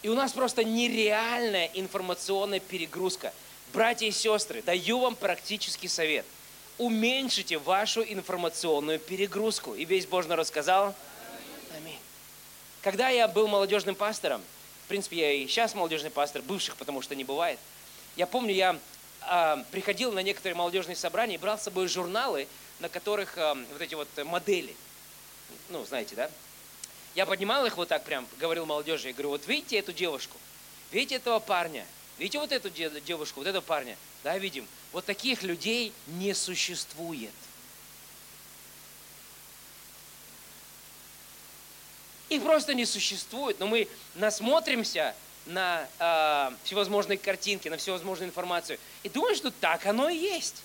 [0.01, 3.33] И у нас просто нереальная информационная перегрузка–
[3.73, 6.25] Братья и сестры, даю вам практический совет.
[6.77, 9.75] Уменьшите вашу информационную перегрузку.
[9.75, 10.93] И весь Божий народ сказал?
[11.77, 11.97] Аминь.
[12.81, 14.41] Когда я был молодежным пастором,
[14.91, 17.57] принципе, я и сейчас молодежный пастор, бывших, потому что не бывает.
[18.17, 18.77] Я помню, я
[19.29, 22.47] э, приходил на некоторые молодежные собрания и брал с собой журналы,
[22.79, 24.75] на которых э, вот эти вот модели.
[25.69, 26.29] Ну, знаете, да?
[27.15, 30.37] Я поднимал их вот так прям, говорил молодежи, я говорю, вот видите эту девушку,
[30.91, 31.85] видите этого парня,
[32.17, 34.67] видите вот эту девушку, вот этого парня, да, видим.
[34.93, 37.31] Вот таких людей не существует.
[42.29, 45.13] Их просто не существует, но мы насмотримся
[45.45, 50.61] на э, всевозможные картинки, на всевозможную информацию и думаем, что так оно и есть.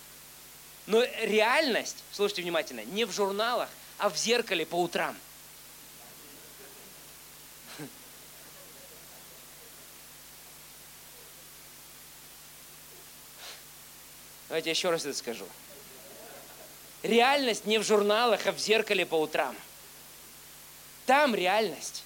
[0.86, 5.16] Но реальность, слушайте внимательно, не в журналах, а в зеркале по утрам.
[14.48, 15.44] Давайте еще раз это скажу.
[17.02, 19.56] Реальность не в журналах, а в зеркале по утрам.
[21.04, 22.04] Там реальность.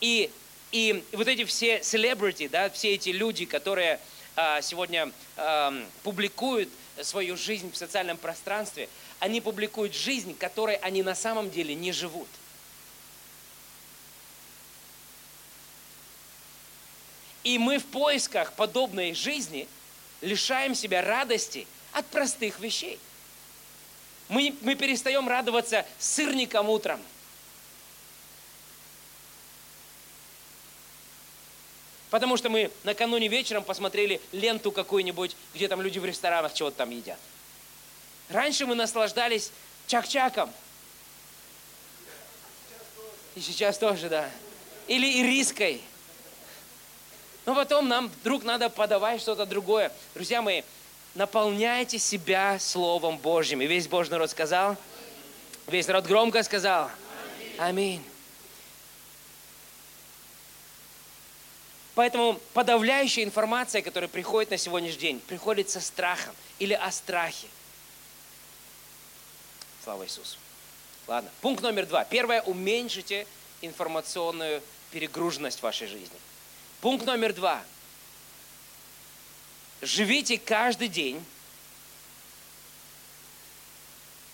[0.00, 0.30] И,
[0.72, 4.00] и вот эти все celebrity, да, все эти люди, которые
[4.34, 6.68] а, сегодня а, публикуют
[7.02, 8.88] свою жизнь в социальном пространстве,
[9.20, 12.28] они публикуют жизнь, которой они на самом деле не живут.
[17.44, 19.68] И мы в поисках подобной жизни
[20.20, 22.98] лишаем себя радости от простых вещей.
[24.28, 27.00] Мы, мы перестаем радоваться сырникам утром–
[32.10, 36.90] Потому что мы накануне вечером посмотрели ленту какую-нибудь, где там люди в ресторанах чего-то там
[36.90, 37.18] едят.
[38.28, 39.50] Раньше мы наслаждались
[39.86, 40.50] чак-чаком.
[43.34, 44.30] И сейчас тоже, да.
[44.86, 45.80] Или ириской.
[47.44, 49.92] Но потом нам вдруг надо подавать что-то другое.
[50.14, 50.62] Друзья мои,
[51.14, 53.60] наполняйте себя Словом Божьим.
[53.62, 54.76] И весь Божий народ сказал?
[55.66, 56.90] Весь народ громко сказал?
[57.58, 58.02] Аминь.
[61.96, 67.48] Поэтому подавляющая информация, которая приходит на сегодняшний день, приходит со страхом или о страхе.
[69.82, 70.36] Слава Иисусу.
[71.06, 72.04] Ладно, пункт номер два.
[72.04, 73.26] Первое, уменьшите
[73.62, 76.18] информационную перегруженность в вашей жизни.
[76.82, 77.64] Пункт номер два.
[79.80, 81.24] Живите каждый день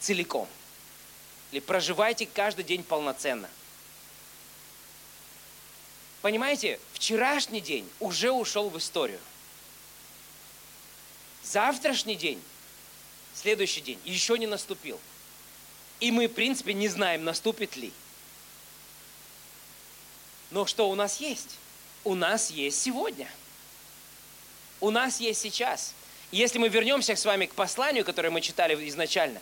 [0.00, 0.48] целиком.
[1.52, 3.48] Или проживайте каждый день полноценно–
[6.22, 9.18] Понимаете, вчерашний день уже ушел в историю.
[11.42, 12.40] Завтрашний день,
[13.34, 15.00] следующий день, еще не наступил.
[15.98, 17.92] И мы, в принципе, не знаем, наступит ли.
[20.52, 21.56] Но что у нас есть?
[22.04, 23.28] У нас есть сегодня.
[24.80, 25.92] У нас есть сейчас.
[26.30, 29.40] Если мы вернемся с вами к посланию, которое мы читали изначально,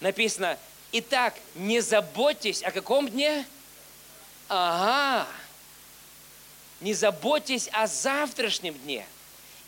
[0.00, 0.58] написано,
[0.92, 3.46] итак, не заботьтесь о каком дне?
[4.48, 5.28] Ага,
[6.82, 9.06] не заботьтесь о завтрашнем дне,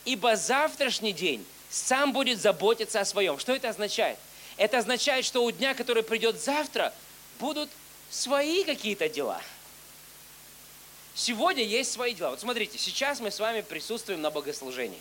[0.05, 3.39] ибо завтрашний день сам будет заботиться о своем.
[3.39, 4.19] Что это означает?
[4.57, 6.93] Это означает, что у дня, который придет завтра,
[7.39, 7.71] будут
[8.11, 9.41] свои какие-то дела.
[11.15, 12.31] Сегодня есть свои дела.
[12.31, 15.01] Вот смотрите, сейчас мы с вами присутствуем на богослужении.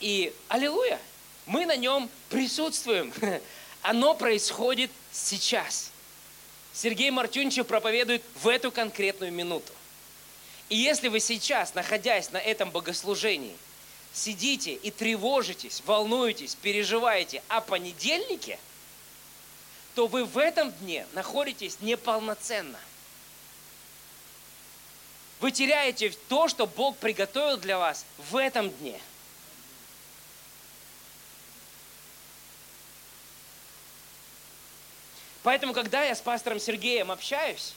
[0.00, 1.00] И, аллилуйя,
[1.46, 3.12] мы на нем присутствуем.
[3.82, 5.90] Оно происходит сейчас.
[6.74, 9.72] Сергей Мартюнчев проповедует в эту конкретную минуту.
[10.68, 13.56] И если вы сейчас, находясь на этом богослужении,
[14.12, 18.58] сидите и тревожитесь, волнуетесь, переживаете о понедельнике,
[19.94, 22.78] то вы в этом дне находитесь неполноценно.
[25.40, 28.98] Вы теряете то, что Бог приготовил для вас в этом дне.
[35.42, 37.74] Поэтому, когда я с пастором Сергеем общаюсь,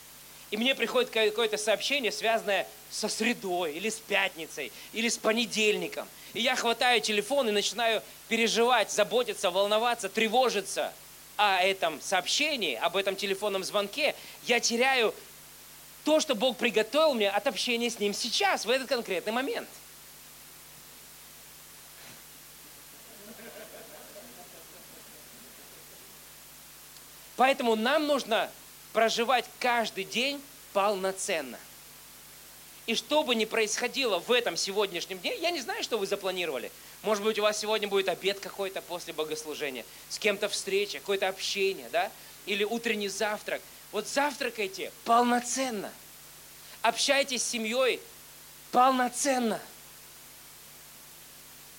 [0.49, 6.07] и мне приходит какое-то сообщение, связанное со средой, или с пятницей, или с понедельником.
[6.33, 10.93] И я хватаю телефон и начинаю переживать, заботиться, волноваться, тревожиться
[11.35, 14.15] о этом сообщении, об этом телефонном звонке.
[14.45, 15.13] Я теряю
[16.05, 19.67] то, что Бог приготовил мне от общения с Ним сейчас, в этот конкретный момент.
[27.35, 28.49] Поэтому нам нужно
[28.93, 30.41] проживать каждый день
[30.73, 31.59] полноценно.
[32.87, 36.71] И что бы ни происходило в этом сегодняшнем дне, я не знаю, что вы запланировали.
[37.03, 41.89] Может быть, у вас сегодня будет обед какой-то после богослужения, с кем-то встреча, какое-то общение,
[41.91, 42.11] да?
[42.45, 43.61] Или утренний завтрак.
[43.91, 45.91] Вот завтракайте полноценно.
[46.81, 47.99] Общайтесь с семьей
[48.71, 49.59] полноценно.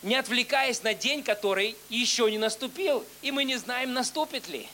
[0.03, 4.69] Не отвлекаясь на день, который еще не наступил, и мы не знаем, наступит ли.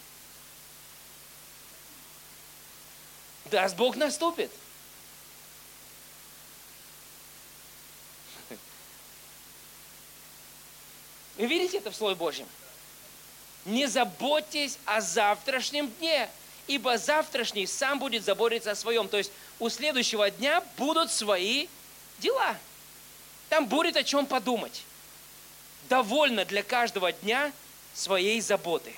[3.47, 4.51] даст Бог, наступит.
[11.37, 12.47] Вы видите это в Слове Божьем?
[13.65, 16.29] Не заботьтесь о завтрашнем дне,
[16.67, 19.09] ибо завтрашний сам будет заботиться о своем.
[19.09, 21.69] То есть у следующего дня будут свои
[22.19, 22.57] дела.
[23.49, 24.85] Там будет о чем подумать.
[25.89, 27.53] Довольно для каждого дня
[27.95, 28.95] своей заботы.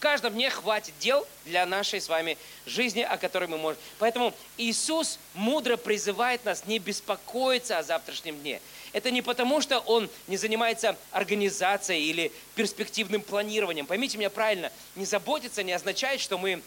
[0.00, 3.78] В каждом дне хватит дел для нашей с вами жизни, о которой мы можем.
[3.98, 8.62] Поэтому Иисус мудро призывает нас не беспокоиться о завтрашнем дне.
[8.94, 13.84] Это не потому, что Он не занимается организацией или перспективным планированием.
[13.84, 16.62] Поймите меня правильно, не заботиться не означает, что мы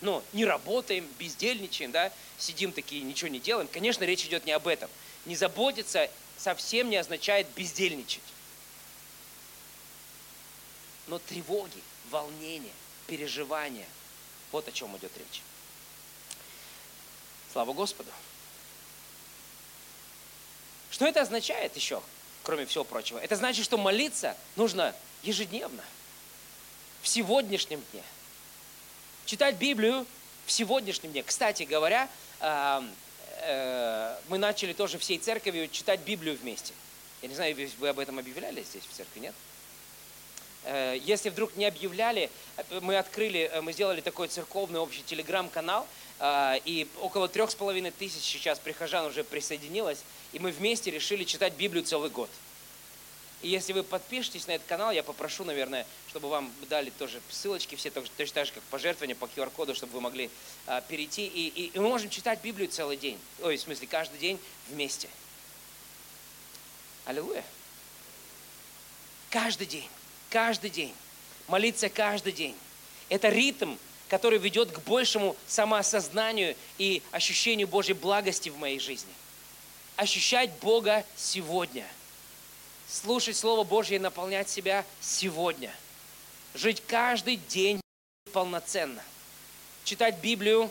[0.00, 3.68] ну, не работаем, бездельничаем, да, сидим такие, ничего не делаем.
[3.70, 4.88] Конечно, речь идет не об этом.
[5.26, 8.22] Не заботиться совсем не означает бездельничать.
[11.08, 12.72] Но тревоги, волнение,
[13.06, 13.86] переживания,
[14.52, 15.42] вот о чем идет речь.
[17.52, 18.10] Слава Господу.
[20.90, 22.02] Что это означает еще,
[22.42, 23.18] кроме всего прочего?
[23.18, 25.82] Это значит, что молиться нужно ежедневно,
[27.02, 28.02] в сегодняшнем дне.
[29.24, 30.06] Читать Библию
[30.46, 31.22] в сегодняшнем дне.
[31.22, 32.08] Кстати говоря,
[32.40, 32.82] э,
[34.28, 36.74] мы начали тоже всей церковью читать Библию вместе.
[37.22, 39.34] Я не знаю, вы об этом объявляли здесь в церкви, нет?
[40.64, 45.86] Э, если вдруг не объявляли, э, мы открыли, мы сделали такой церковный общий телеграм-канал,
[46.66, 50.00] и около трех с половиной тысяч сейчас прихожан уже присоединилось,
[50.34, 52.28] и мы вместе решили читать Библию целый год.
[53.42, 57.74] И если вы подпишетесь на этот канал, я попрошу, наверное, чтобы вам дали тоже ссылочки,
[57.74, 60.30] все точно так же, как пожертвования по QR-коду, чтобы вы могли
[60.66, 61.26] а, перейти.
[61.26, 63.18] И, и, и мы можем читать Библию целый день.
[63.42, 65.08] Ой, в смысле, каждый день вместе.
[67.06, 67.44] Аллилуйя.
[69.30, 69.88] Каждый день.
[70.30, 70.94] Каждый день.
[71.48, 72.56] Молиться каждый день.
[73.08, 73.76] Это ритм,
[74.08, 79.12] который ведет к большему самоосознанию и ощущению Божьей благости в моей жизни.
[79.96, 81.86] Ощущать Бога сегодня–
[82.90, 85.72] слушать Слово Божье и наполнять себя сегодня.
[86.54, 87.80] Жить каждый день
[88.32, 89.02] полноценно.
[89.84, 90.70] Читать Библию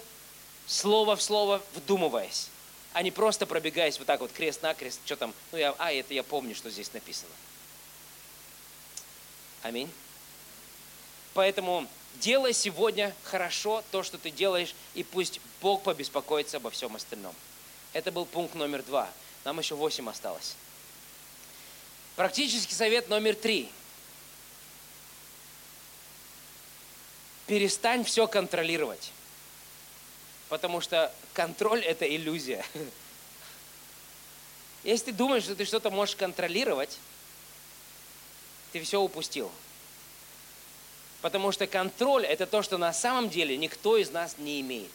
[0.67, 2.49] слово в слово, вдумываясь,
[2.93, 6.23] а не просто пробегаясь вот так вот крест-накрест, что там, ну я, а, это я
[6.23, 7.31] помню, что здесь написано.
[9.61, 9.91] Аминь.
[11.33, 17.35] Поэтому делай сегодня хорошо то, что ты делаешь, и пусть Бог побеспокоится обо всем остальном.
[17.93, 19.09] Это был пункт номер два.
[19.45, 20.55] Нам еще восемь осталось.
[22.15, 23.69] Практический совет номер три.
[27.47, 29.11] Перестань все контролировать.
[30.49, 32.65] Потому что контроль– это иллюзия.
[34.83, 36.97] Если ты думаешь, что ты что-то можешь контролировать,
[38.71, 39.51] ты все упустил.
[41.21, 44.91] Потому что контроль– это то, что на самом деле никто из нас не имеет.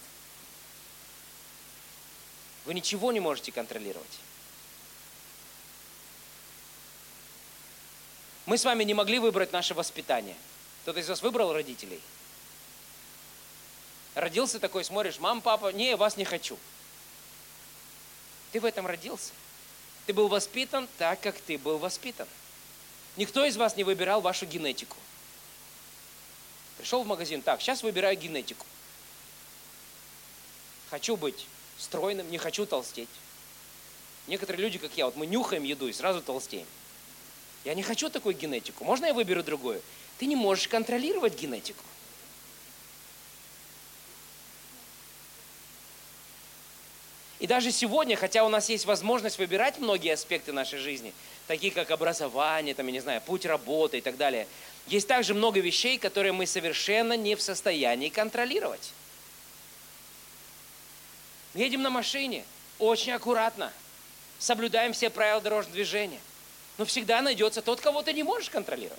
[2.65, 4.19] Вы ничего не можете контролировать.
[8.47, 10.37] Мы с вами не могли выбрать наше воспитание.
[10.83, 12.01] Кто-то из вас выбрал родителей?
[14.15, 16.59] Родился такой, смотришь, мам, папа, не, вас не хочу.
[18.53, 19.33] Ты в этом родился.
[20.07, 22.29] Ты был воспитан так, как ты был воспитан.
[23.17, 24.97] Никто из вас не выбирал вашу генетику.
[26.79, 28.67] Пришел в магазин, так, сейчас выбираю генетику.
[30.91, 31.47] Хочу быть
[31.79, 33.09] стройным, не хочу толстеть.
[34.27, 36.67] Некоторые люди, как я, вот мы нюхаем еду и сразу толстеем.
[37.65, 38.85] Я не хочу такую генетику.
[38.85, 39.81] Можно я выберу другую?
[40.19, 41.83] Ты не можешь контролировать генетику.
[47.45, 51.13] И даже сегодня, хотя у нас есть возможность выбирать многие аспекты нашей жизни,
[51.47, 54.49] такие как образование, там, я не знаю, путь работы и так далее,
[54.87, 58.93] есть также много вещей, которые мы совершенно не в состоянии контролировать.
[61.53, 62.47] Едем на машине,
[62.79, 63.71] очень аккуратно,
[64.39, 66.21] соблюдаем все правила дорожного движения–
[66.79, 68.99] но всегда найдется тот, кого ты не можешь контролировать.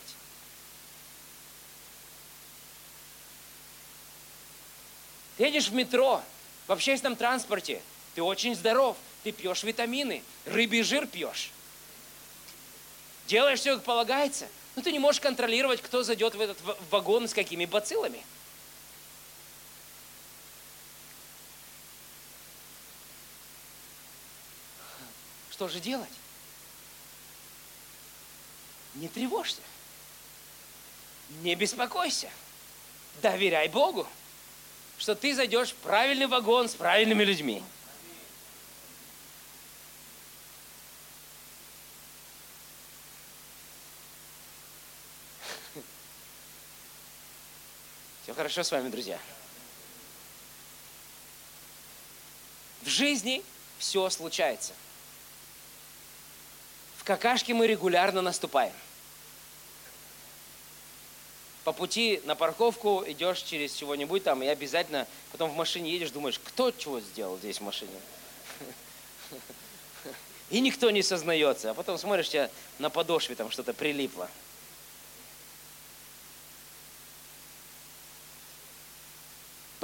[5.37, 6.21] Ты едешь в метро,
[6.67, 7.81] в общественном транспорте,
[8.15, 11.51] ты очень здоров, ты пьешь витамины, рыбий жир пьешь.
[13.27, 16.57] Делаешь все, как полагается, но ты не можешь контролировать, кто зайдет в этот
[16.89, 18.23] вагон с какими бациллами.
[25.51, 26.09] Что же делать?
[28.95, 29.61] не тревожься,
[31.41, 32.29] не беспокойся,
[33.21, 34.07] доверяй Богу,
[34.97, 37.61] что ты зайдешь в правильный вагон с правильными людьми.
[48.45, 49.17] Хорошо с вами, друзья.
[52.83, 53.41] В жизни
[53.79, 54.73] все случается.
[56.97, 58.73] В какашки мы регулярно наступаем.
[61.63, 66.37] по пути на парковку идешь через чего-нибудь там, и обязательно потом в машине едешь, думаешь,
[66.37, 67.99] кто чего сделал здесь в машине?
[70.51, 71.71] И никто не сознается.
[71.71, 74.29] А потом смотришь, тебя на подошве там что-то прилипло.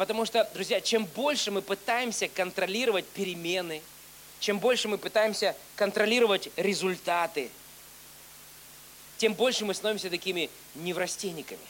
[0.02, 3.84] Потому что, друзья, чем больше мы пытаемся контролировать перемены,
[4.40, 7.52] чем больше мы пытаемся контролировать результаты,
[9.18, 11.62] тем больше мы становимся такими неврастенниками.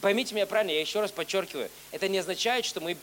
[0.00, 2.96] Поймите меня правильно, я еще раз подчеркиваю, это не означает, что мы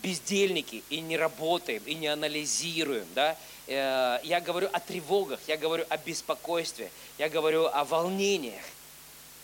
[0.00, 3.08] бездельники и не работаем, и не анализируем.
[3.16, 3.36] Да?
[3.66, 8.62] Э, я говорю о тревогах, я говорю о беспокойстве, я говорю о волнениях.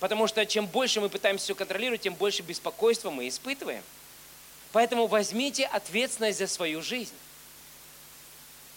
[0.01, 3.83] Потому что чем больше мы пытаемся все контролировать, тем больше беспокойства мы испытываем.
[4.73, 7.15] Поэтому возьмите ответственность за свою жизнь.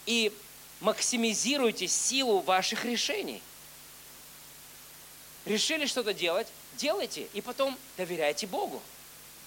[0.06, 0.32] И
[0.80, 3.42] максимизируйте силу ваших решений.
[5.44, 6.46] Решили что-то делать,
[6.76, 8.82] делайте, и потом доверяйте Богу.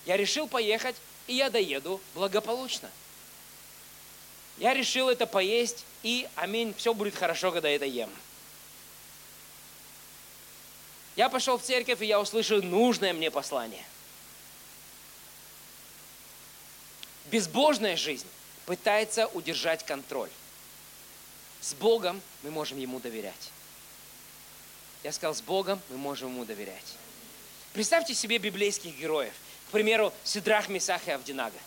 [0.05, 0.95] Я решил поехать,
[1.27, 2.89] и я доеду благополучно.
[4.57, 8.09] Я решил это поесть, и, аминь, все будет хорошо, когда это ем.
[11.15, 13.83] Я пошел в церковь, и я услышал нужное мне послание.
[17.25, 18.27] Безбожная жизнь
[18.65, 20.29] пытается удержать контроль.
[21.59, 23.51] С Богом мы можем Ему доверять.
[25.03, 26.95] Я сказал, с Богом мы можем Ему доверять.
[27.73, 29.33] Представьте себе библейских героев.
[29.67, 31.57] К примеру, Сидрах, Месах и Авдинага.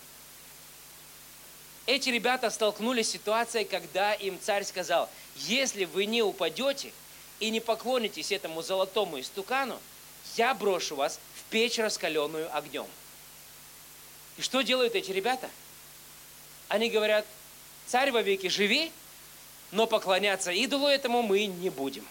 [1.86, 6.92] Эти ребята столкнулись с ситуацией, когда им царь сказал, если вы не упадете–
[7.44, 9.78] и не поклонитесь этому золотому истукану,
[10.36, 12.86] я брошу вас в печь, раскаленную огнем.
[14.38, 15.50] И что делают эти ребята?
[16.68, 17.26] Они говорят,
[17.86, 18.90] царь вовеки живи,
[19.72, 22.06] но поклоняться идолу этому мы не будем.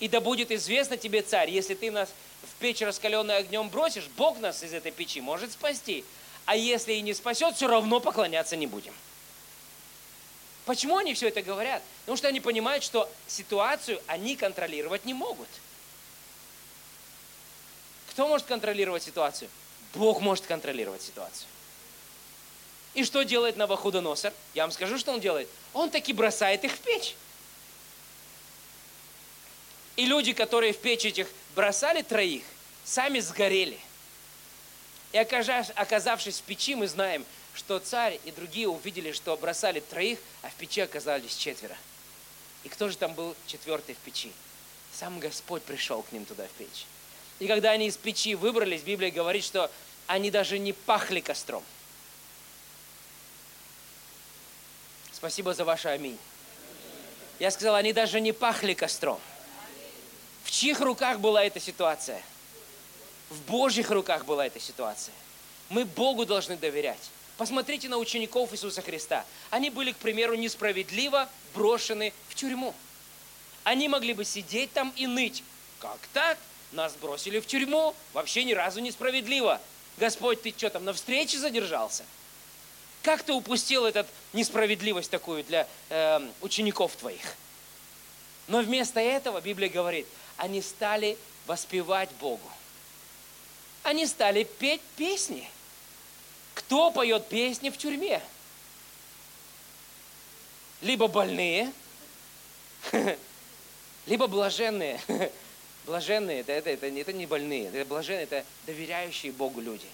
[0.00, 2.08] И да будет известно тебе, царь, если ты нас
[2.42, 6.02] в печь, раскаленную огнем бросишь, Бог нас из этой печи может спасти.
[6.46, 8.94] А если и не спасет, все равно поклоняться не будем.
[10.64, 11.82] Почему они все это говорят?
[12.00, 15.48] Потому что они понимают, что ситуацию они контролировать не могут.
[18.10, 19.50] Кто может контролировать ситуацию?
[19.94, 21.48] Бог может контролировать ситуацию.
[22.94, 24.32] И что делает Навуходоносор?
[24.54, 25.48] Я вам скажу, что он делает.
[25.72, 27.16] Он таки бросает их в печь.
[29.96, 32.44] И люди, которые в печь этих бросали троих,
[32.84, 33.78] сами сгорели.
[35.12, 37.24] И оказавшись в печи, мы знаем,
[37.54, 41.76] что царь и другие увидели, что бросали троих, а в печи оказались четверо.
[42.64, 44.32] И кто же там был четвертый в печи?
[44.92, 46.86] Сам Господь пришел к ним туда в печь.
[47.38, 49.70] И когда они из печи выбрались, Библия говорит, что
[50.06, 51.64] они даже не пахли костром.
[55.12, 56.18] Спасибо за ваше аминь.
[57.38, 59.20] Я сказал, они даже не пахли костром.
[60.44, 62.22] В чьих руках была эта ситуация?
[63.30, 65.14] В Божьих руках была эта ситуация.
[65.68, 67.10] Мы Богу должны доверять.
[67.36, 69.24] Посмотрите на учеников Иисуса Христа.
[69.50, 72.74] Они были, к примеру, несправедливо брошены в тюрьму.
[73.64, 75.42] Они могли бы сидеть там и ныть.
[75.78, 76.38] Как так?
[76.72, 77.94] Нас бросили в тюрьму.
[78.12, 79.60] Вообще ни разу несправедливо.
[79.98, 82.04] Господь, ты что там, на встрече задержался?
[83.02, 87.36] Как ты упустил эту несправедливость такую для э, учеников твоих?
[88.48, 90.06] Но вместо этого Библия говорит,
[90.36, 92.48] они стали воспевать Богу.
[93.82, 95.48] Они стали петь песни.
[96.54, 98.20] Кто поет песни в тюрьме?
[100.80, 101.72] Либо больные,
[104.06, 105.00] либо блаженные.
[105.84, 109.86] Блаженные это, это, это, это не больные, это блаженные, это доверяющие Богу люди,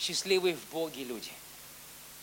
[0.00, 1.30] счастливые в Боге люди.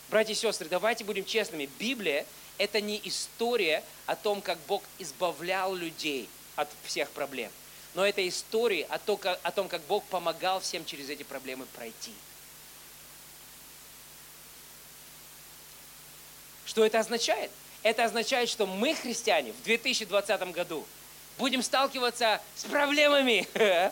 [0.09, 1.69] Братья и сестры, давайте будем честными.
[1.79, 2.25] Библия–
[2.57, 6.27] это не история о том, как Бог избавлял людей
[6.57, 7.51] от всех проблем,
[7.93, 8.99] но это история о
[9.51, 12.11] том, как Бог помогал всем через эти проблемы пройти.
[16.65, 17.51] Что это означает?
[17.83, 20.85] Это означает, что мы, христиане, в 2020 году
[21.37, 23.47] будем сталкиваться с проблемами.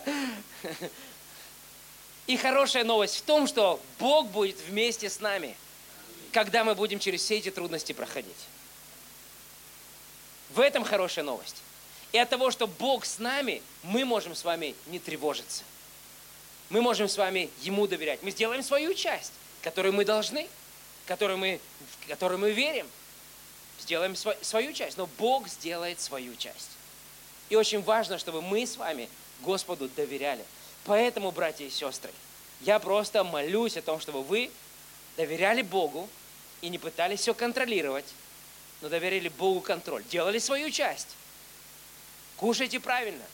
[2.26, 5.56] И хорошая новость в том, что Бог будет вместе с нами,
[6.32, 8.34] когда мы будем через все эти трудности проходить.
[10.50, 11.62] В этом хорошая новость.
[12.12, 15.62] И от того, что Бог с нами, мы можем с вами не тревожиться.
[16.70, 18.22] Мы можем с вами Ему доверять.
[18.22, 20.48] Мы сделаем свою часть, которую мы должны–
[21.06, 21.60] которую мы,
[22.02, 22.86] в которую мы верим,
[23.80, 26.70] сделаем свою часть, но Бог сделает свою часть.
[27.50, 29.08] И очень важно, чтобы мы с вами
[29.42, 30.44] Господу доверяли.
[30.84, 32.10] Поэтому, братья и сестры,
[32.60, 34.50] я просто молюсь о том, чтобы вы
[35.16, 36.08] доверяли Богу
[36.60, 38.06] и не пытались все контролировать,
[38.80, 41.08] но доверили Богу контроль, делали свою часть.
[42.36, 43.24] Кушайте правильно,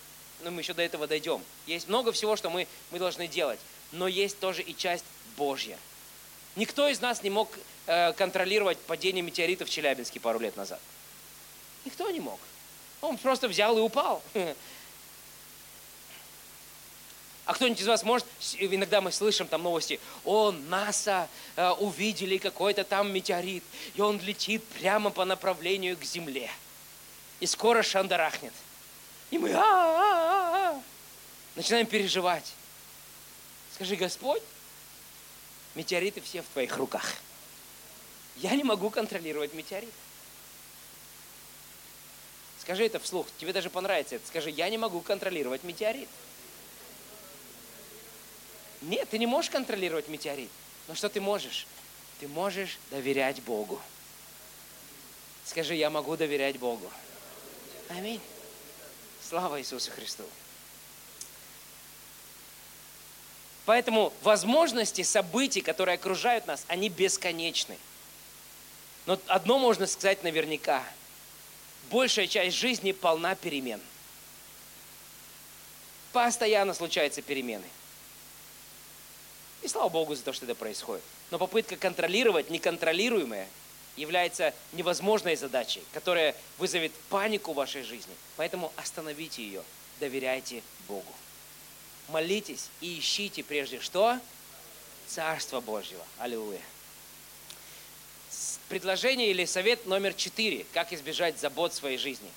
[0.43, 1.43] но мы еще до этого дойдем.
[1.67, 3.61] Есть много всего, что мы, мы должны делать.
[3.93, 5.05] Но есть тоже и часть
[5.37, 5.79] Божья.
[6.57, 7.49] Никто из нас не мог
[7.87, 10.81] э, контролировать падение метеорита в Челябинске пару лет назад.
[11.85, 12.39] Никто не мог.
[13.01, 14.23] Он просто взял и упал.
[17.47, 18.29] А кто-нибудь из вас может,
[18.61, 23.65] иногда мы слышим там новости, о, НАСА э, увидели какой-то там метеорит,
[23.97, 26.49] и он летит прямо по направлению к Земле.
[27.41, 28.53] И скоро шандарахнет.
[29.33, 30.81] И мы а-а-а-а,
[31.57, 32.53] начинаем переживать.
[33.75, 34.43] Скажи, Господь,
[35.75, 37.15] метеориты все в твоих руках.
[38.37, 39.93] Я не могу контролировать метеорит.
[42.61, 44.27] Скажи это вслух, тебе даже понравится это.
[44.27, 46.09] Скажи, я не могу контролировать метеорит.
[48.83, 50.51] Нет, ты не можешь контролировать метеорит.
[50.89, 51.67] Но что ты можешь?
[52.21, 53.81] Ты можешь доверять Богу.
[55.45, 56.91] Скажи, я могу доверять Богу.
[57.89, 58.21] Аминь.
[59.29, 60.25] Слава Иисусу Христу.
[63.71, 67.79] Поэтому возможности событий, которые окружают нас, они бесконечны.
[69.07, 70.83] Но одно можно сказать наверняка.
[71.89, 73.81] Большая часть жизни полна перемен.
[76.13, 77.67] Постоянно случаются перемены.
[79.63, 81.05] И слава Богу за то, что это происходит.
[81.31, 83.47] Но попытка контролировать неконтролируемое
[83.95, 88.17] является невозможной задачей, которая вызовет панику в вашей жизни.
[88.37, 89.63] Поэтому остановите ее,
[90.01, 91.15] доверяйте Богу.
[92.11, 94.19] Молитесь и ищите прежде что?
[95.07, 96.05] Царство Божьего.
[96.19, 96.61] Аллилуйя.
[98.69, 100.67] Предложение или совет номер четыре.
[100.73, 102.31] Как избежать забот своей жизни.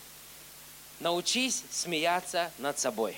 [0.99, 3.17] Научись смеяться над собой.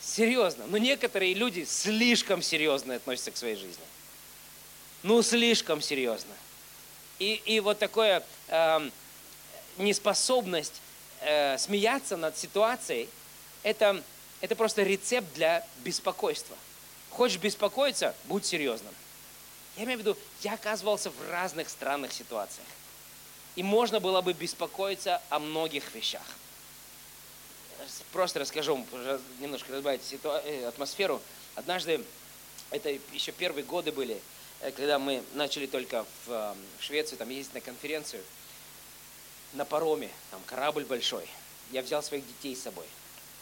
[0.00, 0.66] Серьезно.
[0.68, 3.84] Но некоторые люди слишком серьезно относятся к своей жизни.
[5.02, 6.34] Ну, слишком серьезно.
[7.22, 8.90] И, и вот такая э,
[9.78, 10.80] неспособность
[11.20, 13.08] э, смеяться над ситуацией,
[13.62, 14.02] это,
[14.40, 16.56] это просто рецепт для беспокойства.
[17.10, 18.92] Хочешь беспокоиться, будь серьезным.
[19.76, 22.66] Я имею в виду, я оказывался в разных странных ситуациях.
[23.54, 26.26] И можно было бы беспокоиться о многих вещах
[28.12, 28.84] просто расскажу,
[29.40, 31.20] немножко разбавить э, атмосферу.
[31.54, 32.04] Однажды,
[32.70, 34.20] это еще первые годы были,
[34.70, 38.22] когда мы начали только в, эм, в Швецию там ездить на конференцию,
[39.54, 41.28] на пароме, там корабль большой.
[41.72, 42.86] Я взял своих детей с собой.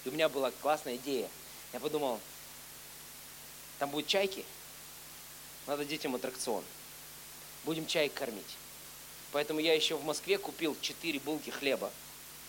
[0.05, 1.29] И у меня была классная идея.
[1.73, 2.18] Я подумал,
[3.79, 4.45] там будут чайки,
[5.66, 6.64] надо детям аттракцион.
[7.64, 8.57] Будем чайк кормить.
[9.33, 11.93] Поэтому я еще в Москве купил 4 булки хлеба.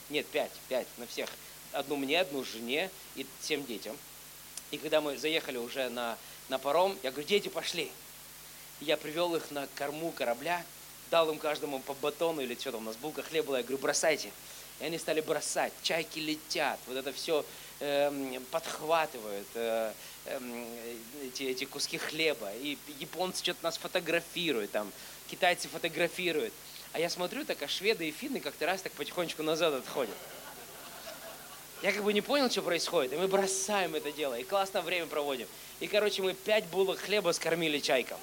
[0.09, 1.29] Нет, 5, 5 на всех
[1.73, 3.97] одну мне, одну жене и всем детям.
[4.71, 6.17] И когда мы заехали уже на,
[6.49, 7.91] на паром, я говорю, дети, пошли.
[8.81, 10.65] Я привел их на корму корабля,
[11.11, 13.77] дал им каждому по батону или что там, у нас булка хлеба была, я говорю,
[13.77, 14.31] бросайте.
[14.79, 17.45] И они стали бросать, чайки летят, вот это все
[17.79, 19.93] э, эм, подхватывают, э,
[20.25, 20.39] э,
[21.27, 22.51] эти, эти куски хлеба.
[22.55, 24.91] И японцы что-то нас фотографируют, там,
[25.29, 26.53] китайцы фотографируют.
[26.93, 30.15] А я смотрю, так, а шведы и финны как-то раз так потихонечку назад отходят.
[31.83, 35.05] Я как бы не понял, что происходит, и мы бросаем это дело, и классно время
[35.05, 35.47] проводим.
[35.79, 38.17] И, короче, мы пять булок хлеба скормили чайкам.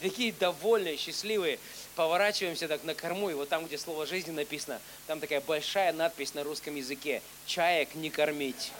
[0.00, 1.58] Такие довольные, счастливые.
[1.94, 6.32] Поворачиваемся так на корму, и вот там, где слово «жизни» написано, там такая большая надпись
[6.34, 8.72] на русском языке «Чаек не кормить».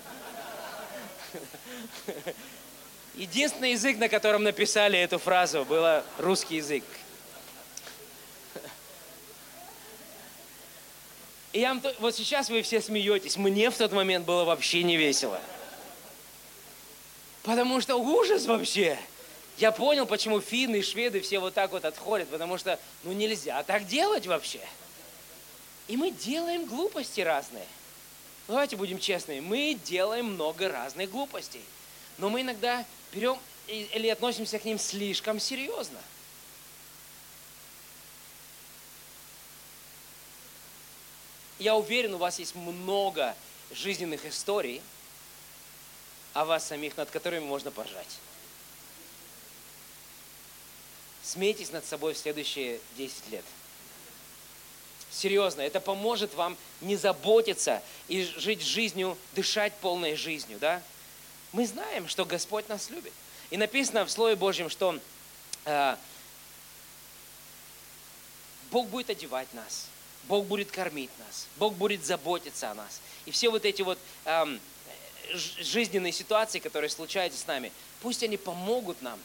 [3.15, 6.85] Единственный язык, на котором написали эту фразу, был русский язык.
[11.53, 14.97] И я вам, вот сейчас вы все смеетесь, мне в тот момент было вообще не
[14.97, 15.41] весело.
[17.43, 18.99] Потому что ужас вообще.
[19.59, 23.63] Я понял, почему финны и шведы все вот так вот отходят, потому что, ну, нельзя
[23.63, 24.61] так делать вообще.
[25.87, 27.67] И мы делаем глупости разные.
[28.49, 31.65] Ну, давайте будем честными, мы делаем много разных глупостей.
[32.19, 35.99] Но мы иногда берем или относимся к ним слишком серьезно.
[41.59, 43.37] Я уверен, у вас есть много
[43.71, 44.81] жизненных историй
[46.33, 48.19] о вас самих, над которыми можно поржать.
[51.31, 53.45] Смейтесь над собой в следующие 10 лет.
[55.13, 60.83] Серьезно, это поможет вам не заботиться и жить жизнью, дышать полной жизнью, да?
[61.53, 63.13] Мы знаем, что Господь нас любит.
[63.51, 64.99] И написано в Слове Божьем, что
[65.67, 65.97] э,
[68.73, 69.87] Бог будет одевать нас,
[70.25, 73.01] Бог будет кормить нас, Бог будет заботиться о нас.
[73.27, 74.61] И все вот эти вот эм,
[75.33, 77.71] жизненные ситуации, которые случаются с нами,
[78.03, 79.21] пусть они помогут нам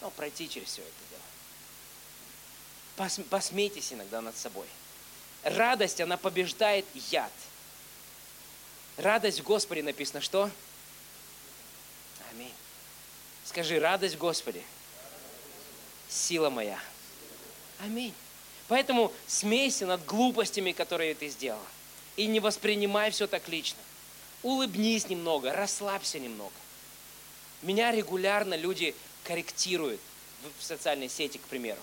[0.00, 1.22] ну, пройти через все это дело.
[2.96, 4.66] Пос, посмейтесь иногда над собой.
[5.42, 7.32] Радость, она побеждает яд.
[8.96, 10.50] Радость в Господе написано что?
[12.30, 12.54] Аминь.
[13.44, 14.62] Скажи, радость в Господе.
[16.08, 16.80] Сила моя.
[17.80, 18.14] Аминь.
[18.68, 21.60] Поэтому смейся над глупостями, которые ты сделал.
[22.16, 23.78] И не воспринимай все так лично.
[24.42, 26.54] Улыбнись немного, расслабься немного.
[27.62, 28.94] Меня регулярно люди
[29.26, 30.00] корректируют
[30.58, 31.80] в социальной сети, к примеру.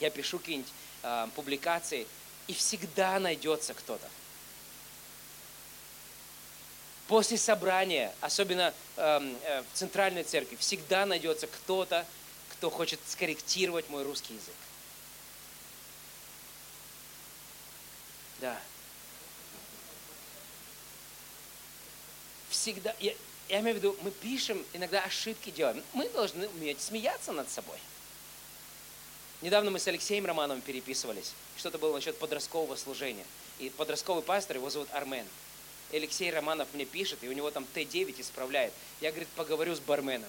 [0.00, 2.06] Я пишу какие-нибудь э, публикации,
[2.48, 4.08] и всегда найдется кто-то.
[7.06, 12.04] После собрания, особенно э, э, в центральной церкви, всегда найдется кто-то,
[12.50, 14.54] кто хочет скорректировать мой русский язык.
[18.40, 18.58] Да.
[22.50, 23.12] Всегда, я,
[23.48, 25.82] я имею в виду, мы пишем, иногда ошибки делаем.
[25.92, 27.78] Мы должны уметь смеяться над собой.
[29.42, 31.32] Недавно мы с Алексеем Романовым переписывались.
[31.56, 33.24] Что-то было насчет подросткового служения.
[33.58, 35.26] И подростковый пастор, его зовут Армен.
[35.92, 38.72] Алексей Романов мне пишет, и у него там Т9 исправляет.
[39.00, 40.28] Я, говорит, поговорю с барменом.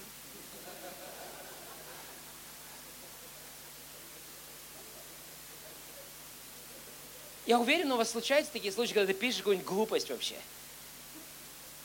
[7.48, 10.36] Я уверен, у вас случаются такие случаи, когда ты пишешь какую-нибудь глупость вообще.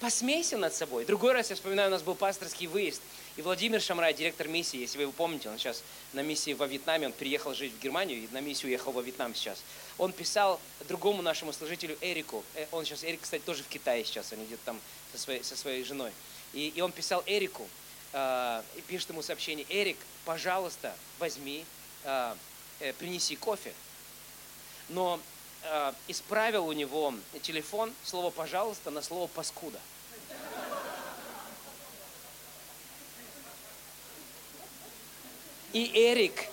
[0.03, 1.05] Посмейся над собой.
[1.05, 3.01] Другой раз, я вспоминаю, у нас был пасторский выезд.
[3.37, 7.07] И Владимир Шамрай, директор миссии, если вы его помните, он сейчас на миссии во Вьетнаме,
[7.07, 9.63] он переехал жить в Германию и на миссию уехал во Вьетнам сейчас.
[9.99, 14.33] Он писал другому нашему служителю Эрику, э, он сейчас, Эрик, кстати, тоже в Китае сейчас,
[14.33, 14.81] они где-то там
[15.13, 16.11] со своей, со своей женой.
[16.53, 17.69] И, и он писал Эрику,
[18.13, 21.65] э, и пишет ему сообщение, Эрик, пожалуйста, возьми,
[22.03, 22.35] э,
[22.81, 23.73] э, принеси кофе.
[24.89, 25.21] Но
[25.65, 29.79] э, исправил у него телефон слово «пожалуйста» на слово «паскуда».
[35.73, 36.49] И Эрик,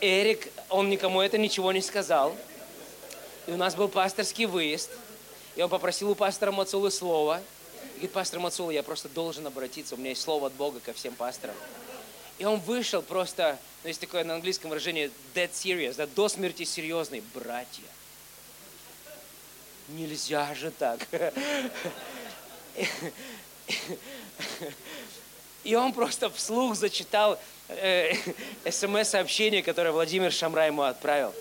[0.00, 2.36] Эрик, он никому это ничего не сказал.
[3.46, 4.90] И у нас был пасторский выезд.
[5.54, 7.40] И он попросил у пастора Мацулы слова.
[7.94, 10.92] И говорит, пастор Мацула, я просто должен обратиться, у меня есть слово от Бога ко
[10.92, 11.56] всем пасторам.
[12.38, 16.64] И он вышел просто, ну, есть такое на английском выражение dead serious, да, до смерти
[16.64, 17.84] серьезный, братья.
[19.88, 21.00] Нельзя же так.
[25.64, 28.12] И он просто вслух зачитал э,
[28.70, 31.34] смс-сообщение, которое Владимир Шамра ему отправил.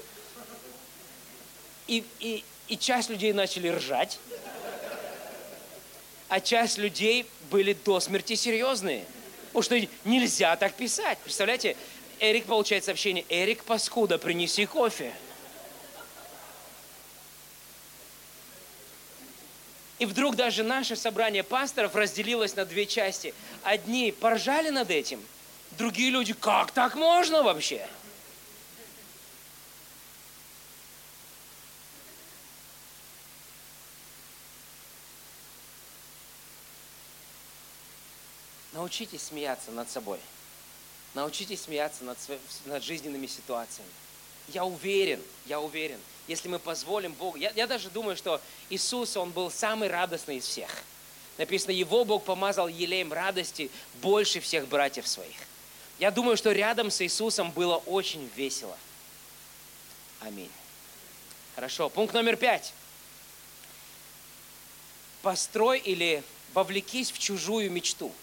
[1.87, 4.19] И, и, и часть людей начали ржать,
[6.27, 9.05] а часть людей были до смерти серьезные.
[9.47, 11.19] Потому что нельзя так писать.
[11.19, 11.77] Представляете,
[12.19, 15.13] Эрик получает сообщение, Эрик, паскуда, принеси кофе.
[19.97, 23.33] И вдруг даже наше собрание пасторов разделилось на две части.
[23.63, 25.23] Одни поржали над этим,
[25.77, 27.87] другие люди, как так можно вообще?
[38.73, 40.19] Научитесь смеяться над собой.
[41.13, 42.17] Научитесь смеяться над,
[42.65, 43.89] над жизненными ситуациями.
[44.49, 47.37] Я уверен, я уверен– если мы позволим Богу.
[47.37, 50.69] Я, я даже думаю, что Иисус, Он был самый радостный из всех.
[51.37, 53.69] Написано, Его Бог помазал елеем радости
[54.01, 55.37] больше всех братьев своих.
[55.99, 58.77] Я думаю, что рядом с Иисусом было очень весело.
[60.21, 60.51] Аминь.
[61.55, 62.73] Хорошо, пункт номер пять.
[65.21, 66.23] Построй или
[66.53, 68.13] вовлекись в чужую мечту.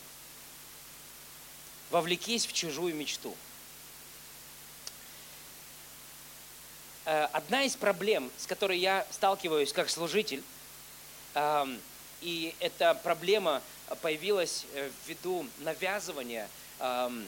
[1.90, 3.34] Вовлекись в чужую мечту.
[7.04, 10.42] Одна из проблем, с которой я сталкиваюсь как служитель,
[11.34, 11.80] эм,
[12.20, 13.62] и эта проблема
[14.00, 16.48] появилась э, ввиду навязывания
[16.78, 17.26] эм,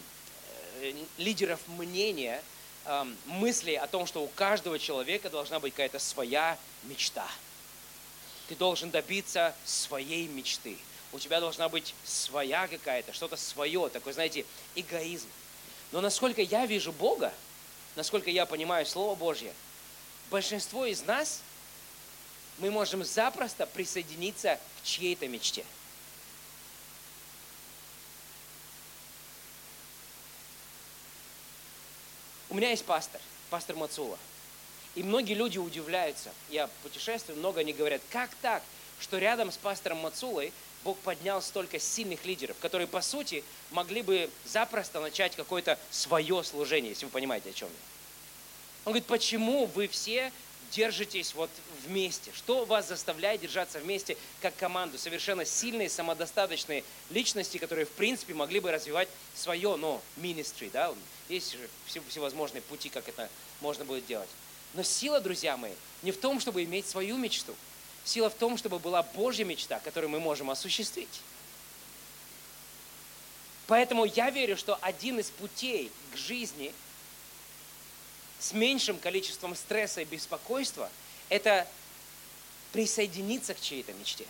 [0.81, 2.41] э, лидеров мнения,
[2.87, 7.27] эм, мысли о том, что у каждого человека должна быть какая-то своя мечта.
[8.49, 10.79] Ты должен добиться своей мечты.
[11.13, 14.45] У тебя должна быть своя какая-то, что-то свое, такой, знаете,
[14.75, 15.29] эгоизм.
[15.93, 17.33] Но насколько я вижу Бога,
[17.97, 19.53] насколько я понимаю Слово Божье,
[20.31, 21.41] большинство из нас,
[22.59, 25.65] мы можем запросто присоединиться к чьей-то мечте.
[32.51, 33.21] У меня есть пастор,
[33.51, 34.19] пастор Мацула.
[34.95, 36.31] И многие люди удивляются.
[36.51, 38.63] Я путешествую, много они говорят, как так,
[39.01, 40.53] что рядом с пастором Мацулой
[40.85, 46.91] Бог поднял столько сильных лидеров, которые, по сути, могли бы запросто начать какое-то свое служение,
[46.91, 47.75] если вы понимаете, о чем я.
[48.85, 50.31] Он говорит, почему вы все
[50.71, 51.49] держитесь вот
[51.87, 52.31] вместе?
[52.35, 54.99] Что вас заставляет держаться вместе как команду?
[54.99, 60.95] Совершенно сильные, самодостаточные личности, которые, в принципе, могли бы развивать свое, но ministry, да?
[61.31, 61.57] Есть
[61.87, 63.31] всевозможные пути, как это
[63.63, 64.29] можно будет делать.
[64.75, 65.73] Но сила, друзья мои,
[66.03, 67.55] не в том, чтобы иметь свою мечту.
[68.05, 71.21] Сила в том, чтобы была Божья мечта, которую мы можем осуществить.
[73.67, 76.75] Поэтому я верю, что один из путей к жизни
[78.39, 80.91] с меньшим количеством стресса и беспокойства–
[81.31, 81.67] это
[82.73, 84.27] присоединиться к чьей-то мечте.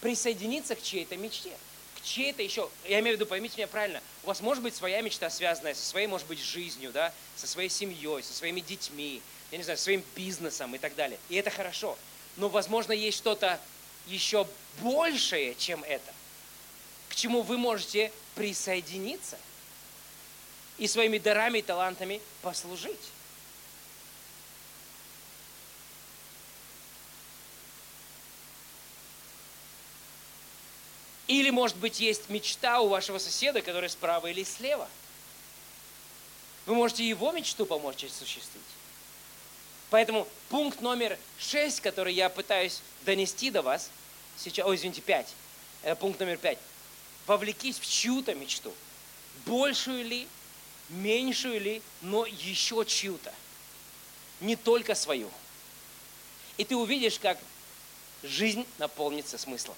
[0.00, 1.56] Присоединиться к чьей-то мечте.
[2.06, 5.28] Чьей-то еще, я имею в виду, поймите меня правильно, у вас может быть своя мечта,
[5.28, 9.64] связанная со своей, может быть, жизнью, да, со своей семьей, со своими детьми, я не
[9.64, 11.18] знаю, своим бизнесом и так далее.
[11.28, 11.98] И это хорошо
[12.36, 13.58] но, возможно, есть что-то
[14.06, 14.46] еще
[14.80, 16.12] большее, чем это,
[17.08, 19.38] к чему вы можете присоединиться
[20.78, 23.00] и своими дарами и талантами послужить.
[31.26, 34.88] Или, может быть, есть мечта у вашего соседа, который справа или слева.
[36.66, 38.62] Вы можете его мечту помочь осуществить.
[39.90, 43.90] Поэтому пункт номер шесть, который я пытаюсь донести до вас,
[44.36, 45.32] сейчас, ой, извините, пять,
[45.82, 46.58] э, пункт номер пять.
[47.26, 48.72] Вовлекись в чью-то мечту.
[49.46, 50.28] Большую ли,
[50.88, 53.32] меньшую ли, но еще чью-то.
[54.40, 55.30] Не только свою.
[56.56, 57.38] И ты увидишь, как
[58.22, 59.76] жизнь наполнится смыслом.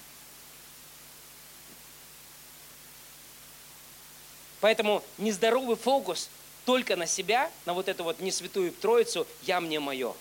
[4.61, 6.29] Поэтому нездоровый фокус
[6.65, 10.13] только на себя, на вот эту вот несвятую троицу «я мне мое»,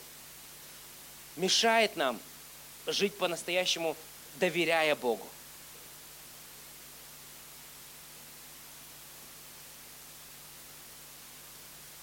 [1.37, 2.21] мешает нам
[2.87, 3.97] жить по-настоящему,
[4.37, 5.27] доверяя Богу.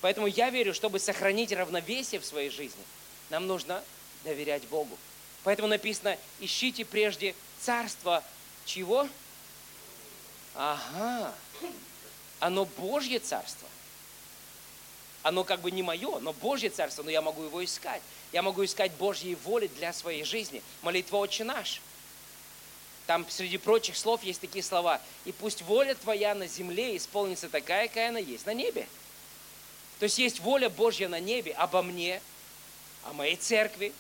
[0.02, 2.84] Поэтому я верю, чтобы сохранить равновесие в своей жизни,
[3.32, 3.84] нам нужно
[4.24, 4.98] доверять Богу.
[5.44, 8.24] Поэтому написано, ищите прежде царство
[8.66, 9.08] чего?
[10.54, 11.34] Ага,
[12.46, 13.68] оно Божье царство
[15.26, 18.04] оно как бы не мое, но Божье Царство, но я могу его искать.
[18.32, 20.62] Я могу искать Божьей воли для своей жизни.
[20.84, 21.82] Молитва «Отче наш».
[23.08, 25.02] Там среди прочих слов есть такие слова.
[25.26, 28.88] «И пусть воля твоя на земле исполнится такая, какая она есть на небе».
[29.98, 32.22] То есть есть воля Божья на небе обо мне,
[33.04, 33.94] о моей церкви,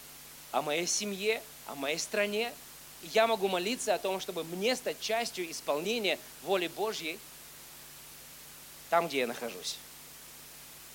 [0.52, 2.54] о моей семье, о моей стране.
[3.02, 7.20] И я могу молиться о том, чтобы мне стать частью исполнения воли Божьей
[8.96, 9.76] там, где я нахожусь.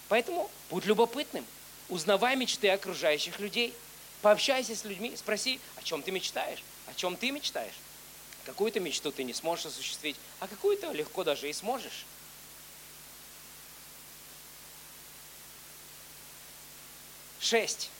[0.08, 1.44] Поэтому будь любопытным,
[1.90, 3.74] узнавай мечты окружающих людей.
[4.22, 7.74] Пообщайся с людьми, спроси, о чем ты мечтаешь, о чем ты мечтаешь.
[8.46, 12.06] Какую-то мечту ты не сможешь осуществить, а какую-то легко даже и сможешь.
[17.38, 17.90] Шесть.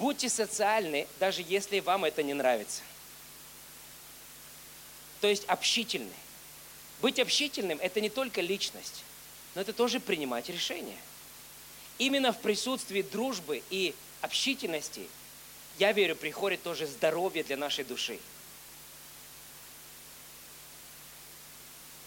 [0.00, 2.82] Будьте социальны, даже если вам это не нравится.
[5.20, 6.10] То есть общительны.
[7.00, 9.04] Быть общительным– это не только личность
[9.54, 10.96] но это тоже принимать решения.
[11.98, 15.08] Именно в присутствии дружбы и общительности,
[15.78, 18.18] я верю, приходит тоже здоровье для нашей души.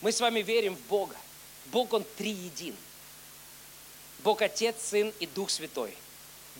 [0.01, 1.15] Мы с вами верим в Бога.
[1.67, 2.75] Бог, Он триедин.
[4.23, 5.95] Бог Отец, Сын и Дух Святой.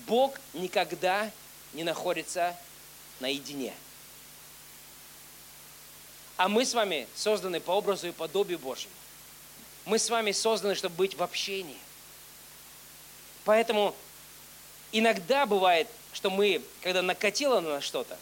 [0.08, 1.32] Бог никогда
[1.74, 2.58] не находится
[3.20, 3.74] наедине.
[6.38, 8.94] А мы с вами созданы по образу и подобию Божьему.
[9.86, 11.78] Мы с вами созданы, чтобы быть в общении.
[13.46, 13.96] Поэтому
[14.92, 18.18] иногда бывает, что мы, когда накатило на что-то,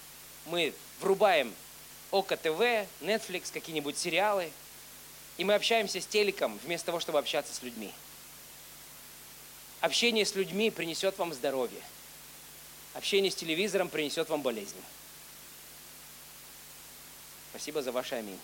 [0.46, 1.54] мы врубаем
[2.10, 2.60] ОКО ТВ,
[3.02, 4.52] Netflix, какие-нибудь сериалы,
[5.38, 7.92] и мы общаемся с телеком вместо того, чтобы общаться с людьми.
[9.80, 11.82] Общение с людьми принесет вам здоровье.
[12.94, 14.76] Общение с телевизором принесет вам болезнь.
[17.52, 18.40] Спасибо за ваше аминь.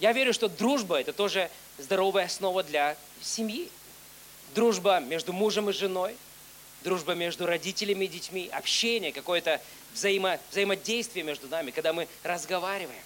[0.00, 3.70] Я верю, что дружба– это тоже здоровая основа для семьи.
[4.54, 6.16] Дружба между мужем и женой,
[6.82, 9.60] дружба между родителями и детьми, общение, какое-то
[9.94, 13.02] взаимо, взаимодействие между нами, когда мы разговариваем.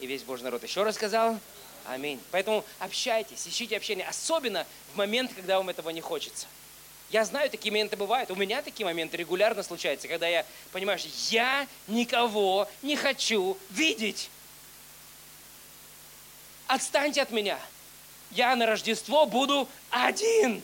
[0.00, 1.38] И весь Божий народ еще раз сказал
[1.86, 2.20] Аминь.
[2.30, 6.46] Поэтому общайтесь, ищите общение, особенно в момент, когда вам этого не хочется.
[7.14, 8.28] Я знаю, такие моменты бывают.
[8.32, 14.30] У меня такие моменты регулярно случаются, когда я понимаю, что я никого не хочу видеть.
[16.66, 17.56] Отстаньте от меня.
[18.32, 20.60] Я на Рождество буду один.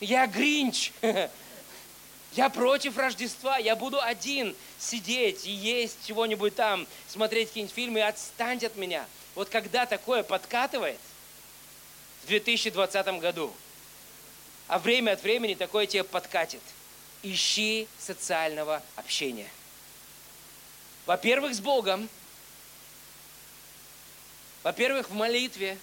[0.00, 0.90] Я Гринч.
[2.32, 8.68] Я против Рождества, я буду один сидеть и есть чего-нибудь там, смотреть какие-нибудь фильмы, отстаньте
[8.68, 9.04] от меня.
[9.34, 10.98] Вот когда такое подкатывает,
[12.22, 13.52] в 2020 году,
[14.70, 16.62] а время от времени такое тебе подкатит,
[17.24, 19.50] ищи социального общения.
[21.06, 22.08] Во-первых, с Богом,
[24.62, 25.76] во-первых, в молитве,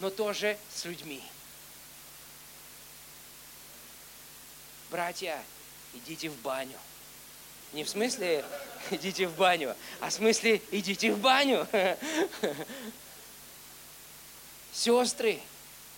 [0.00, 1.22] но тоже с людьми.
[4.90, 5.44] Братья,
[5.92, 6.78] идите в баню.
[7.74, 8.42] Не в смысле
[8.90, 11.68] идите в баню, а в смысле идите в баню.
[14.72, 15.42] Сестры,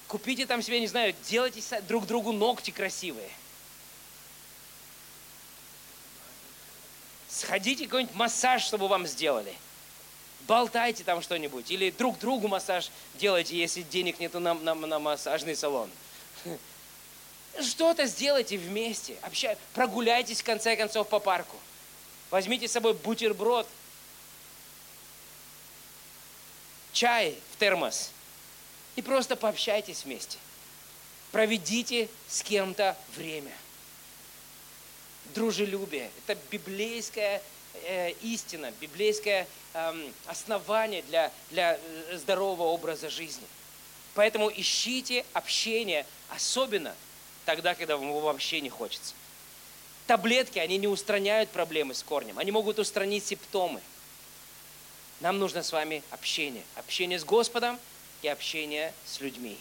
[0.08, 3.30] купите там себе, не знаю, делайте друг другу ногти красивые.
[7.28, 9.54] Сходите какой-нибудь массаж, чтобы вам сделали.
[10.46, 11.70] Болтайте там что-нибудь.
[11.70, 15.90] Или друг другу массаж делайте, если денег нету на, на, на массажный салон.
[17.60, 19.16] Что-то сделайте вместе.
[19.22, 21.56] Общай, прогуляйтесь в конце концов по парку.
[22.30, 23.66] Возьмите с собой бутерброд,
[26.92, 28.10] чай в термос
[28.96, 30.38] и просто пообщайтесь вместе.
[31.30, 33.52] Проведите с кем-то время.
[35.34, 37.42] Дружелюбие– это библейская
[37.84, 43.44] э, истина, библейское э, основание для, для э, здорового образа жизни.
[44.14, 46.94] Поэтому ищите общение, особенно
[47.44, 49.14] тогда, когда вам вообще не хочется.
[50.06, 53.82] Таблетки, они не устраняют проблемы с корнем, они могут устранить симптомы.
[55.20, 56.62] Нам нужно с вами общение.
[56.76, 57.78] Общение с Господом
[58.22, 59.58] и общение с людьми.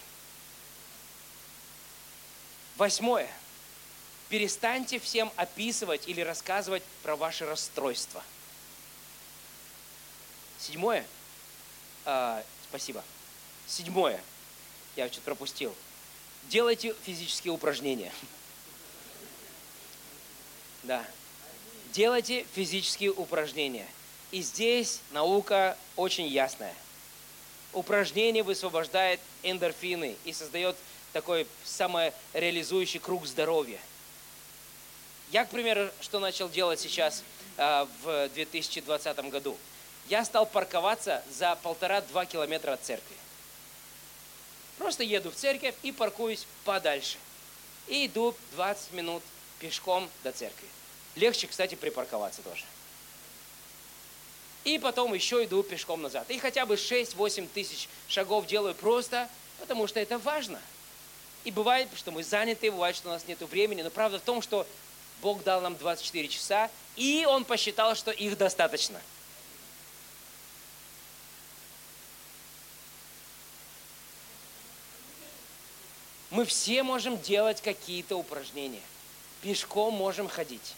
[2.78, 3.30] Восьмое.
[4.30, 8.24] Перестаньте всем описывать или рассказывать про ваши расстройства.
[10.60, 11.06] Седьмое.
[12.06, 13.04] А, спасибо.
[13.68, 14.22] Седьмое.
[14.96, 15.76] Я чуть пропустил
[16.50, 18.12] делайте физические упражнения.
[20.84, 21.04] Да.
[21.94, 23.88] Делайте физические упражнения.
[24.30, 26.76] И здесь наука очень ясная.
[27.76, 30.78] Упражнение высвобождает эндорфины и создает
[31.12, 33.82] такой самореализующий круг здоровья.
[35.32, 37.22] Я, к примеру, что начал делать сейчас
[37.58, 39.58] э, в 2020 году.
[40.08, 43.18] Я стал парковаться за полтора-два километра от церкви.
[44.78, 47.18] Просто еду в церковь и паркуюсь подальше.
[47.88, 49.22] И иду 20 минут
[49.60, 50.68] пешком до церкви.
[51.16, 52.64] Легче, кстати, припарковаться тоже.
[54.66, 56.30] И потом еще иду пешком назад.
[56.30, 60.60] И хотя бы 6-8 тысяч шагов делаю просто, потому что это важно.
[61.46, 63.82] И бывает, что мы заняты, бывает, что у нас нет времени.
[63.82, 64.68] Но правда в том, что
[65.22, 69.00] Бог дал нам 24 часа, и Он посчитал, что их достаточно–
[76.36, 78.82] Мы все можем делать какие-то упражнения.
[79.42, 80.76] Пешком можем ходить.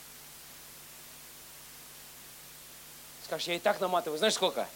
[3.28, 4.18] Скажешь, я и так наматываю.
[4.18, 4.70] Знаешь сколько?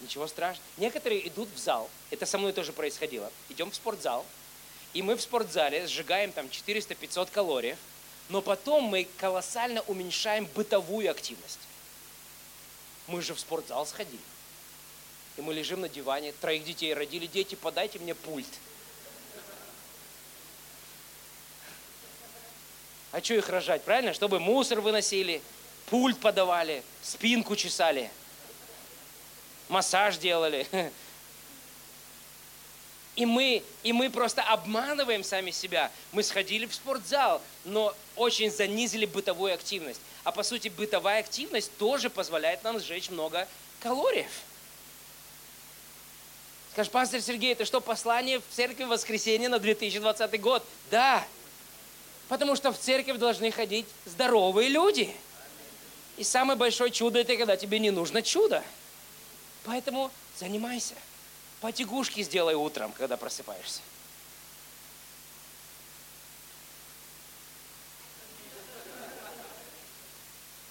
[0.00, 0.64] Ничего страшного.
[0.76, 1.90] Некоторые идут в зал.
[2.10, 3.32] Это со мной тоже происходило.
[3.48, 4.24] Идем в спортзал.
[4.92, 7.74] И мы в спортзале сжигаем там 400-500 калорий.
[8.28, 11.58] Но потом мы колоссально уменьшаем бытовую активность.
[13.08, 14.22] Мы же в спортзал сходили.
[15.36, 17.26] И мы лежим на диване, троих детей родили.
[17.26, 18.46] Дети, подайте мне пульт.
[23.10, 24.14] А что их рожать, правильно?
[24.14, 25.42] Чтобы мусор выносили,
[25.90, 28.10] пульт подавали, спинку чесали,
[29.68, 30.66] массаж делали.
[33.16, 35.90] И мы, и мы просто обманываем сами себя.
[36.12, 40.00] Мы сходили в спортзал, но очень занизили бытовую активность.
[40.24, 43.46] А по сути бытовая активность тоже позволяет нам сжечь много
[43.80, 44.30] калориев.
[46.72, 50.64] Скажешь, пастор Сергей, это что, послание в церкви воскресенье на 2020 год?
[50.90, 51.26] Да.
[52.28, 55.14] Потому что в церковь должны ходить здоровые люди.
[56.16, 58.62] И самое большое чудо это когда тебе не нужно чудо.
[59.64, 60.94] Поэтому занимайся.
[61.60, 63.80] Потягушки сделай утром, когда просыпаешься.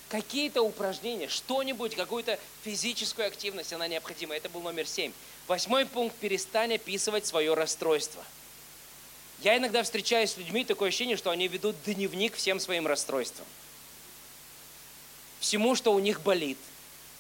[0.10, 4.36] Какие-то упражнения, что-нибудь, какую-то физическую активность, она необходима.
[4.36, 5.14] Это был номер семь.
[5.48, 6.16] Восьмой пункт.
[6.18, 8.24] Перестань описывать свое расстройство–
[9.42, 13.46] я иногда встречаюсь с людьми, такое ощущение, что они ведут дневник всем своим расстройствам.
[15.40, 16.58] Всему, что у них болит,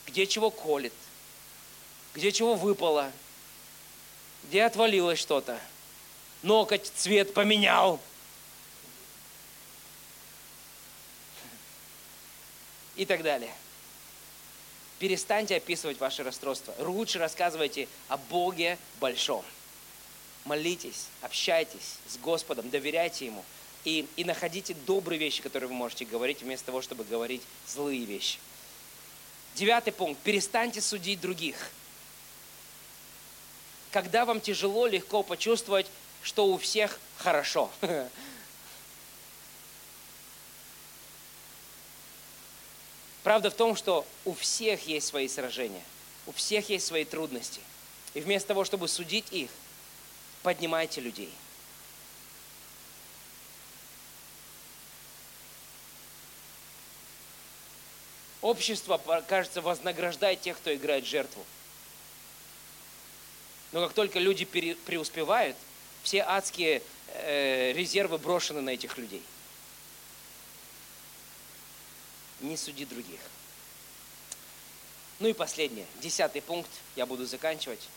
[0.06, 0.94] где чего колет,
[2.14, 3.12] где чего выпало,
[4.46, 5.60] где отвалилось что-то,
[6.42, 8.00] ноготь цвет поменял.
[12.96, 13.54] И так далее.
[15.00, 16.76] Перестаньте описывать ваши расстройства.
[16.80, 19.46] Лучше рассказывайте о Боге большом
[20.50, 23.46] молитесь, общайтесь с Господом, доверяйте Ему.
[23.86, 28.40] И, и находите добрые вещи, которые вы можете говорить, вместо того, чтобы говорить злые вещи.
[29.56, 30.22] Девятый пункт.
[30.22, 31.72] Перестаньте судить других.
[33.92, 35.88] Когда вам тяжело, легко почувствовать,
[36.22, 37.72] что у всех хорошо.
[43.24, 45.84] Правда в том, что у всех есть свои сражения,
[46.26, 47.62] у всех есть свои трудности.
[48.14, 49.50] И вместо того, чтобы судить их,
[50.42, 51.32] поднимайте людей.
[58.42, 61.46] Общество, кажется, вознаграждает тех, кто играет жертву.
[63.72, 65.58] Но как только люди преуспевают,
[66.04, 69.22] все адские э, резервы брошены на этих людей.
[72.40, 73.20] Не суди других.
[75.20, 77.90] Ну и последнее, десятый пункт, я буду заканчивать.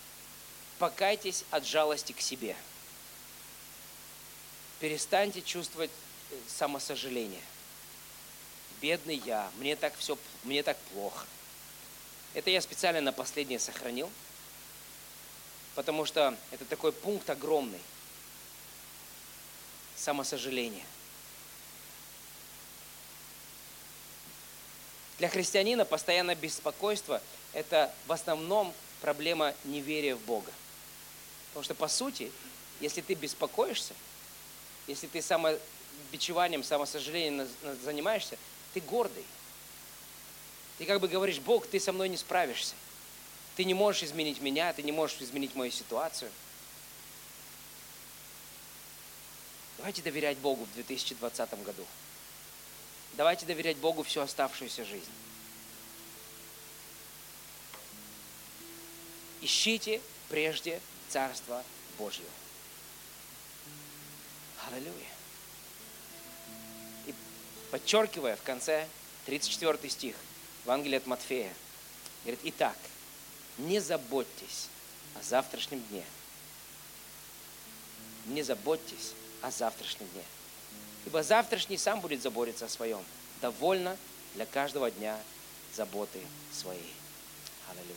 [0.78, 2.56] Покайтесь от жалости к себе.
[4.80, 5.92] Перестаньте чувствовать
[6.30, 7.40] э, самосожаление.
[8.80, 11.26] Бедный я, мне так все, мне так плохо.
[12.34, 14.10] Это я специально на последнее сохранил,
[15.74, 17.80] потому что это такой пункт огромный.
[19.96, 20.84] Самосожаление.
[25.18, 27.22] Для христианина постоянное беспокойство–
[27.52, 30.50] это в основном проблема неверия в Бога.
[31.48, 32.32] Потому что, по сути,
[32.80, 33.94] если ты беспокоишься,
[34.86, 37.46] если ты самобичеванием, самосожалением
[37.84, 38.36] занимаешься,
[38.74, 39.24] ты гордый.
[40.78, 42.74] Ты как бы говоришь, Бог, ты со мной не справишься.
[43.56, 46.30] Ты не можешь изменить меня, ты не можешь изменить мою ситуацию.
[49.76, 51.84] Давайте доверять Богу в 2020 году.
[53.14, 55.10] Давайте доверять Богу всю оставшуюся жизнь.
[59.42, 61.62] Ищите прежде Царство
[61.98, 62.24] Божье.
[64.68, 65.08] Аллилуйя.
[67.06, 67.14] И
[67.70, 68.86] подчеркивая в конце
[69.26, 70.16] 34 стих
[70.64, 71.52] Евангелия от Матфея,
[72.24, 72.76] говорит, итак,
[73.58, 74.68] не заботьтесь
[75.18, 76.04] о завтрашнем дне.
[78.26, 80.22] Не заботьтесь о завтрашнем дне.
[81.06, 83.04] Ибо завтрашний сам будет заботиться о своем.
[83.40, 83.96] Довольно
[84.34, 85.18] для каждого дня
[85.74, 86.20] заботы
[86.52, 86.94] своей.
[87.68, 87.96] Аллилуйя.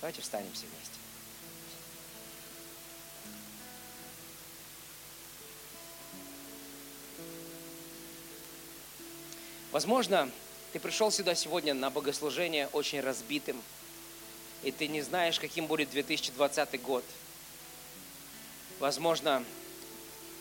[0.00, 0.96] Давайте встанем все вместе.
[9.72, 10.30] Возможно,
[10.72, 13.60] ты пришел сюда сегодня на богослужение очень разбитым,
[14.62, 17.04] и ты не знаешь, каким будет 2020 год.
[18.78, 19.44] Возможно,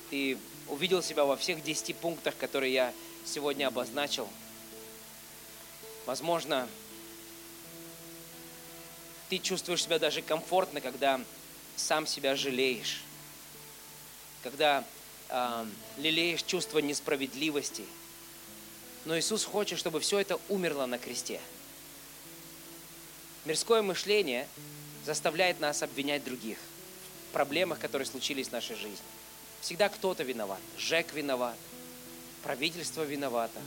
[0.09, 2.93] ты увидел себя во всех 10 пунктах, которые я
[3.25, 4.27] сегодня обозначил.
[6.05, 6.67] Возможно,
[9.29, 11.21] ты чувствуешь себя даже комфортно, когда
[11.75, 13.01] сам себя жалеешь,
[14.43, 14.83] когда
[15.29, 15.65] э,
[15.97, 17.85] лелеешь чувство несправедливости–
[19.05, 21.39] но Иисус хочет, чтобы все это умерло на кресте.
[23.45, 24.47] Мирское мышление
[25.05, 26.57] заставляет нас обвинять других
[27.29, 29.05] в проблемах, которые случились в нашей жизни.
[29.61, 30.59] Всегда кто-то виноват.
[30.77, 31.57] Жек виноват,
[32.43, 33.61] правительство виновато,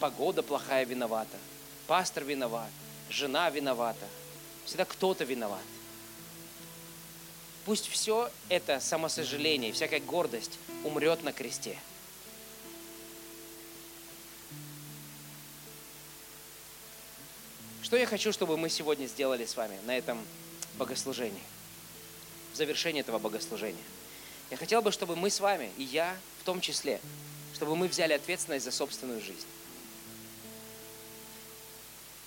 [0.00, 1.38] погода плохая виновата,
[1.86, 2.70] пастор виноват,
[3.08, 4.06] жена виновата.
[4.66, 5.62] Всегда кто-то виноват.
[7.64, 11.78] Пусть все это самосожаление, всякая гордость умрет на кресте–
[17.92, 20.18] Что я хочу, чтобы мы сегодня сделали с вами на этом
[20.78, 21.42] богослужении,
[22.54, 23.84] в завершении этого богослужения?
[24.50, 27.02] Я хотел бы, чтобы мы с вами, и я в том числе,
[27.54, 29.46] чтобы мы взяли ответственность за собственную жизнь.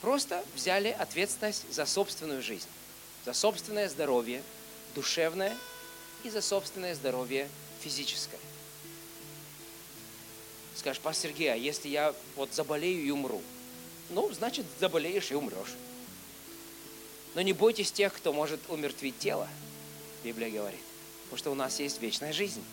[0.01, 2.69] Просто взяли ответственность за собственную жизнь,
[3.25, 4.43] за собственное здоровье,
[4.93, 5.57] душевное
[6.23, 7.49] и за собственное здоровье
[7.81, 8.39] физическое.
[10.75, 13.41] Скажешь, пастор Сергей, а если я вот заболею и умру–
[14.09, 15.75] ну, значит, заболеешь и умрешь.
[17.33, 19.47] Но не бойтесь тех, кто может умертвить тело,
[20.23, 20.79] Библия говорит.
[21.23, 22.63] Потому что у нас есть вечная жизнь.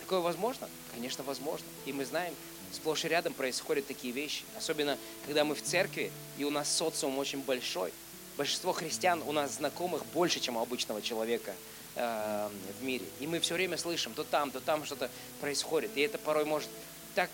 [0.00, 0.68] Такое возможно?
[0.94, 1.66] Конечно, возможно.
[1.86, 2.34] И мы знаем,
[2.72, 4.42] сплошь и рядом происходят такие вещи.
[4.56, 7.92] Особенно, когда мы в церкви, и у нас социум очень большой.
[8.36, 11.54] Большинство христиан у нас знакомых больше, чем у обычного человека
[11.94, 12.48] э,
[12.80, 13.04] в мире.
[13.20, 15.90] И мы все время слышим, то там, то там что-то происходит.
[15.96, 16.68] И это порой может
[17.14, 17.30] так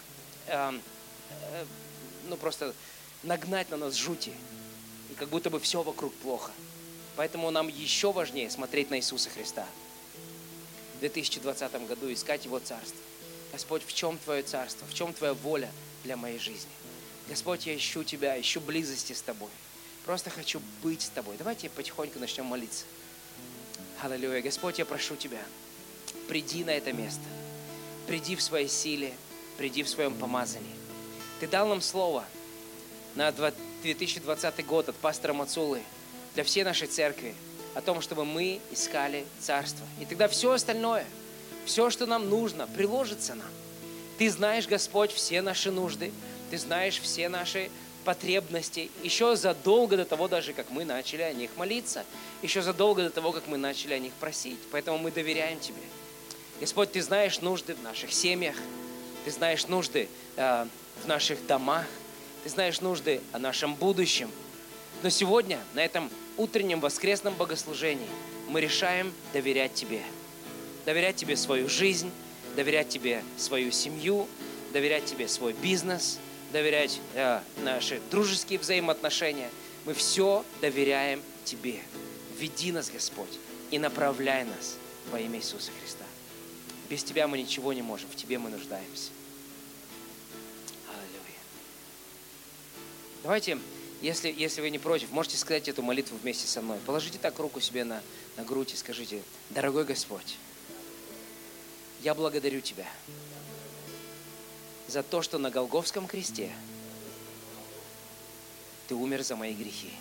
[0.49, 0.81] э,
[1.53, 1.65] э,
[2.29, 2.75] ну просто
[3.23, 4.33] нагнать на нас жути.
[5.11, 6.53] И как будто бы все вокруг плохо.
[7.17, 9.67] Поэтому нам еще важнее смотреть на Иисуса Христа.
[10.97, 12.99] В 2020 году искать Его Царство.
[13.53, 14.87] Господь, в чем Твое Царство?
[14.87, 15.71] В чем Твоя воля
[16.05, 16.71] для моей жизни?
[17.29, 19.51] Господь, я ищу Тебя, ищу близости с Тобой.
[20.05, 21.37] Просто хочу быть с Тобой.
[21.37, 22.85] Давайте потихоньку начнем молиться.
[24.01, 24.43] Аллилуйя.
[24.43, 25.43] Господь, я прошу Тебя.
[26.29, 27.23] приди на это место.
[28.07, 29.13] Приди в своей силе,
[29.59, 30.75] приди в своем помазании.
[31.41, 32.25] Ты дал нам слово
[33.15, 35.83] на 2020 год от пастора Мацулы
[36.35, 37.35] для всей нашей церкви
[37.75, 39.85] о том, чтобы мы искали Царство.
[40.01, 41.05] И тогда все остальное,
[41.67, 43.51] все, что нам нужно, приложится нам.
[44.17, 46.13] Ты знаешь, Господь, все наши нужды,
[46.51, 47.71] Ты знаешь все наши
[48.05, 52.05] потребности еще задолго до того даже, как мы начали о них молиться,
[52.43, 54.59] еще задолго до того, как мы начали о них просить.
[54.71, 55.83] Поэтому мы доверяем Тебе.
[56.61, 58.57] Господь, Ты знаешь нужды в наших семьях,
[59.29, 60.67] Ты знаешь нужды э,
[61.05, 61.85] в наших домах,
[62.45, 64.31] Ты знаешь нужды о нашем будущем.
[65.03, 66.09] Но сегодня, на этом
[66.39, 68.09] утреннем воскресном богослужении,
[68.49, 70.01] мы решаем доверять Тебе.
[70.87, 72.11] Доверять Тебе свою жизнь,
[72.57, 74.27] доверять Тебе свою семью,
[74.73, 76.19] доверять Тебе свой бизнес–
[76.53, 79.51] доверять э, наши дружеские взаимоотношения.
[79.85, 81.81] Мы все доверяем Тебе.
[82.39, 83.39] Веди нас, Господь,
[83.71, 84.77] и направляй нас
[85.13, 86.07] во имя Иисуса Христа.
[86.89, 89.11] Без Тебя мы ничего не можем, в Тебе мы нуждаемся.
[93.23, 93.59] Давайте,
[94.01, 96.79] если, если вы не против, можете сказать эту молитву вместе со мной.
[96.87, 98.03] Положите так руку себе на,
[98.37, 100.37] на грудь и скажите, дорогой Господь,
[102.03, 102.87] я благодарю Тебя
[104.87, 106.53] за то, что на Голговском кресте
[108.87, 109.93] ты умер за мои грехи.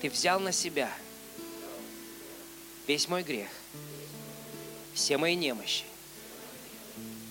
[0.00, 0.92] Ты взял на себя
[2.86, 3.48] весь мой грех,
[4.94, 5.84] все мои немощи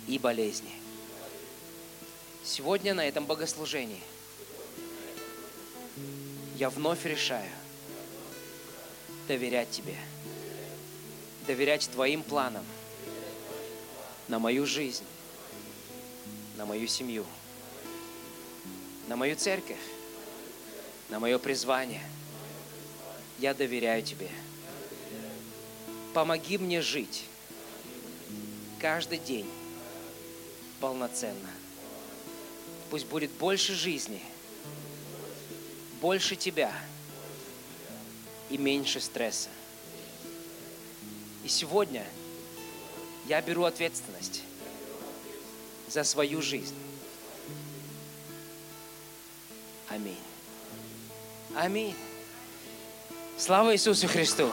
[0.07, 0.80] и болезни.
[2.43, 4.01] Сегодня на этом богослужении
[6.57, 7.49] я вновь решаю
[9.27, 9.95] доверять Тебе,
[11.45, 12.65] доверять Твоим планам
[14.27, 15.05] на мою жизнь,
[16.57, 17.27] на мою семью,
[19.07, 19.77] на мою церковь,
[21.09, 22.01] на мое призвание.
[23.37, 24.29] Я доверяю Тебе.
[26.15, 27.23] Помоги мне жить
[28.79, 29.47] каждый день
[30.79, 31.60] полноценно.
[32.91, 34.21] Пусть будет больше жизни,
[36.01, 36.73] больше Тебя
[38.49, 39.47] и меньше стресса.
[41.45, 42.05] И сегодня
[43.29, 44.41] я беру ответственность
[45.87, 46.75] за свою жизнь.
[49.87, 50.19] Аминь.
[51.55, 51.95] Аминь.
[53.37, 54.51] Слава Иисусу Христу!